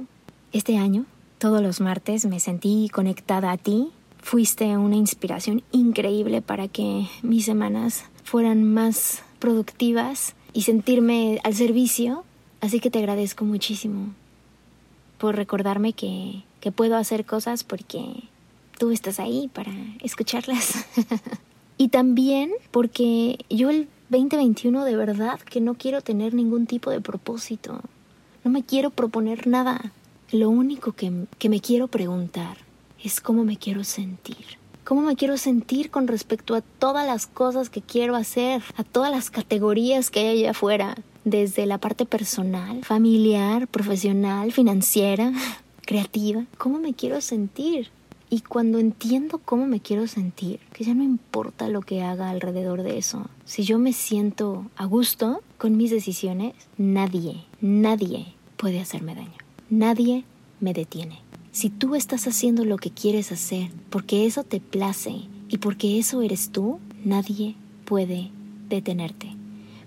este 0.53 0.77
año. 0.77 1.05
Todos 1.37 1.61
los 1.61 1.81
martes 1.81 2.25
me 2.25 2.39
sentí 2.39 2.89
conectada 2.89 3.51
a 3.51 3.57
ti. 3.57 3.91
Fuiste 4.19 4.77
una 4.77 4.95
inspiración 4.95 5.63
increíble 5.71 6.41
para 6.41 6.67
que 6.67 7.07
mis 7.23 7.45
semanas 7.45 8.05
fueran 8.23 8.63
más 8.63 9.23
productivas 9.39 10.35
y 10.53 10.63
sentirme 10.63 11.39
al 11.43 11.55
servicio. 11.55 12.23
Así 12.59 12.79
que 12.79 12.89
te 12.89 12.99
agradezco 12.99 13.45
muchísimo 13.45 14.13
por 15.17 15.35
recordarme 15.35 15.93
que, 15.93 16.43
que 16.59 16.71
puedo 16.71 16.95
hacer 16.95 17.25
cosas 17.25 17.63
porque 17.63 18.01
tú 18.77 18.91
estás 18.91 19.19
ahí 19.19 19.49
para 19.53 19.71
escucharlas. 20.01 20.85
y 21.77 21.89
también 21.89 22.51
porque 22.71 23.45
yo 23.49 23.69
el 23.69 23.87
2021 24.09 24.83
de 24.83 24.95
verdad 24.95 25.39
que 25.39 25.61
no 25.61 25.75
quiero 25.75 26.01
tener 26.01 26.33
ningún 26.33 26.65
tipo 26.67 26.91
de 26.91 27.01
propósito. 27.01 27.81
No 28.43 28.51
me 28.51 28.63
quiero 28.63 28.89
proponer 28.89 29.47
nada. 29.47 29.91
Lo 30.31 30.49
único 30.49 30.93
que, 30.93 31.25
que 31.37 31.49
me 31.49 31.59
quiero 31.59 31.87
preguntar 31.87 32.57
es 33.03 33.21
cómo 33.21 33.43
me 33.43 33.57
quiero 33.57 33.83
sentir 33.83 34.60
cómo 34.83 35.01
me 35.01 35.15
quiero 35.15 35.37
sentir 35.37 35.91
con 35.91 36.07
respecto 36.07 36.55
a 36.55 36.61
todas 36.61 37.05
las 37.05 37.27
cosas 37.27 37.69
que 37.69 37.81
quiero 37.81 38.15
hacer, 38.15 38.61
a 38.77 38.83
todas 38.83 39.11
las 39.11 39.29
categorías 39.29 40.09
que 40.09 40.19
hay 40.19 40.39
allá 40.39 40.51
afuera, 40.51 40.95
desde 41.23 41.65
la 41.65 41.77
parte 41.77 42.05
personal, 42.05 42.83
familiar, 42.83 43.67
profesional, 43.67 44.51
financiera, 44.51 45.31
creativa, 45.85 46.45
cómo 46.57 46.79
me 46.79 46.93
quiero 46.93 47.21
sentir. 47.21 47.89
Y 48.29 48.39
cuando 48.41 48.79
entiendo 48.79 49.41
cómo 49.43 49.67
me 49.67 49.81
quiero 49.81 50.07
sentir, 50.07 50.61
que 50.71 50.85
ya 50.85 50.93
no 50.93 51.03
importa 51.03 51.67
lo 51.67 51.81
que 51.81 52.01
haga 52.01 52.29
alrededor 52.29 52.81
de 52.81 52.97
eso, 52.97 53.29
si 53.43 53.63
yo 53.63 53.77
me 53.77 53.91
siento 53.91 54.67
a 54.77 54.85
gusto 54.85 55.41
con 55.57 55.75
mis 55.75 55.91
decisiones, 55.91 56.53
nadie, 56.77 57.43
nadie 57.59 58.33
puede 58.55 58.79
hacerme 58.79 59.15
daño. 59.15 59.37
Nadie 59.69 60.23
me 60.61 60.73
detiene. 60.73 61.19
Si 61.51 61.69
tú 61.69 61.95
estás 61.95 62.27
haciendo 62.27 62.63
lo 62.63 62.77
que 62.77 62.91
quieres 62.91 63.33
hacer 63.33 63.71
porque 63.89 64.25
eso 64.25 64.45
te 64.45 64.61
place 64.61 65.23
y 65.49 65.57
porque 65.57 65.99
eso 65.99 66.21
eres 66.21 66.49
tú, 66.49 66.79
nadie 67.03 67.55
puede 67.83 68.29
detenerte. 68.69 69.35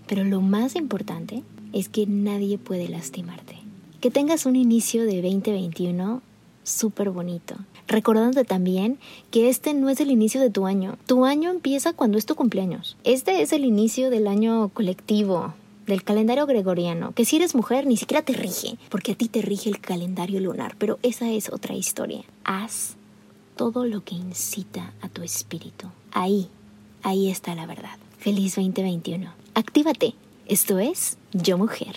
Pero 0.06 0.24
lo 0.24 0.42
más 0.42 0.76
importante 0.76 1.42
es 1.72 1.88
que 1.88 2.06
nadie 2.06 2.58
puede 2.58 2.88
lastimarte. 2.88 3.56
Que 4.02 4.10
tengas 4.10 4.44
un 4.44 4.56
inicio 4.56 5.06
de 5.06 5.22
2021 5.22 6.20
súper 6.64 7.08
bonito. 7.08 7.56
Recordándote 7.88 8.44
también 8.44 8.98
que 9.30 9.48
este 9.48 9.72
no 9.72 9.88
es 9.88 10.00
el 10.00 10.10
inicio 10.10 10.42
de 10.42 10.50
tu 10.50 10.66
año. 10.66 10.98
Tu 11.06 11.24
año 11.24 11.50
empieza 11.50 11.94
cuando 11.94 12.18
es 12.18 12.26
tu 12.26 12.34
cumpleaños. 12.34 12.98
Este 13.04 13.40
es 13.40 13.54
el 13.54 13.64
inicio 13.64 14.10
del 14.10 14.26
año 14.26 14.68
colectivo, 14.68 15.54
del 15.86 16.02
calendario 16.02 16.46
gregoriano, 16.46 17.12
que 17.12 17.24
si 17.24 17.36
eres 17.36 17.54
mujer 17.54 17.86
ni 17.86 17.96
siquiera 17.96 18.22
te 18.22 18.32
rige, 18.32 18.76
porque 18.88 19.12
a 19.12 19.14
ti 19.14 19.28
te 19.28 19.42
rige 19.42 19.68
el 19.68 19.80
calendario 19.80 20.40
lunar, 20.40 20.76
pero 20.78 20.98
esa 21.02 21.30
es 21.30 21.50
otra 21.52 21.74
historia. 21.74 22.22
Haz 22.44 22.96
todo 23.56 23.84
lo 23.84 24.02
que 24.02 24.14
incita 24.14 24.92
a 25.00 25.08
tu 25.08 25.22
espíritu. 25.22 25.88
Ahí, 26.12 26.48
ahí 27.02 27.30
está 27.30 27.54
la 27.54 27.66
verdad. 27.66 27.96
Feliz 28.18 28.56
2021. 28.56 29.30
Actívate. 29.54 30.14
Esto 30.46 30.78
es 30.78 31.18
Yo 31.32 31.56
Mujer. 31.56 31.96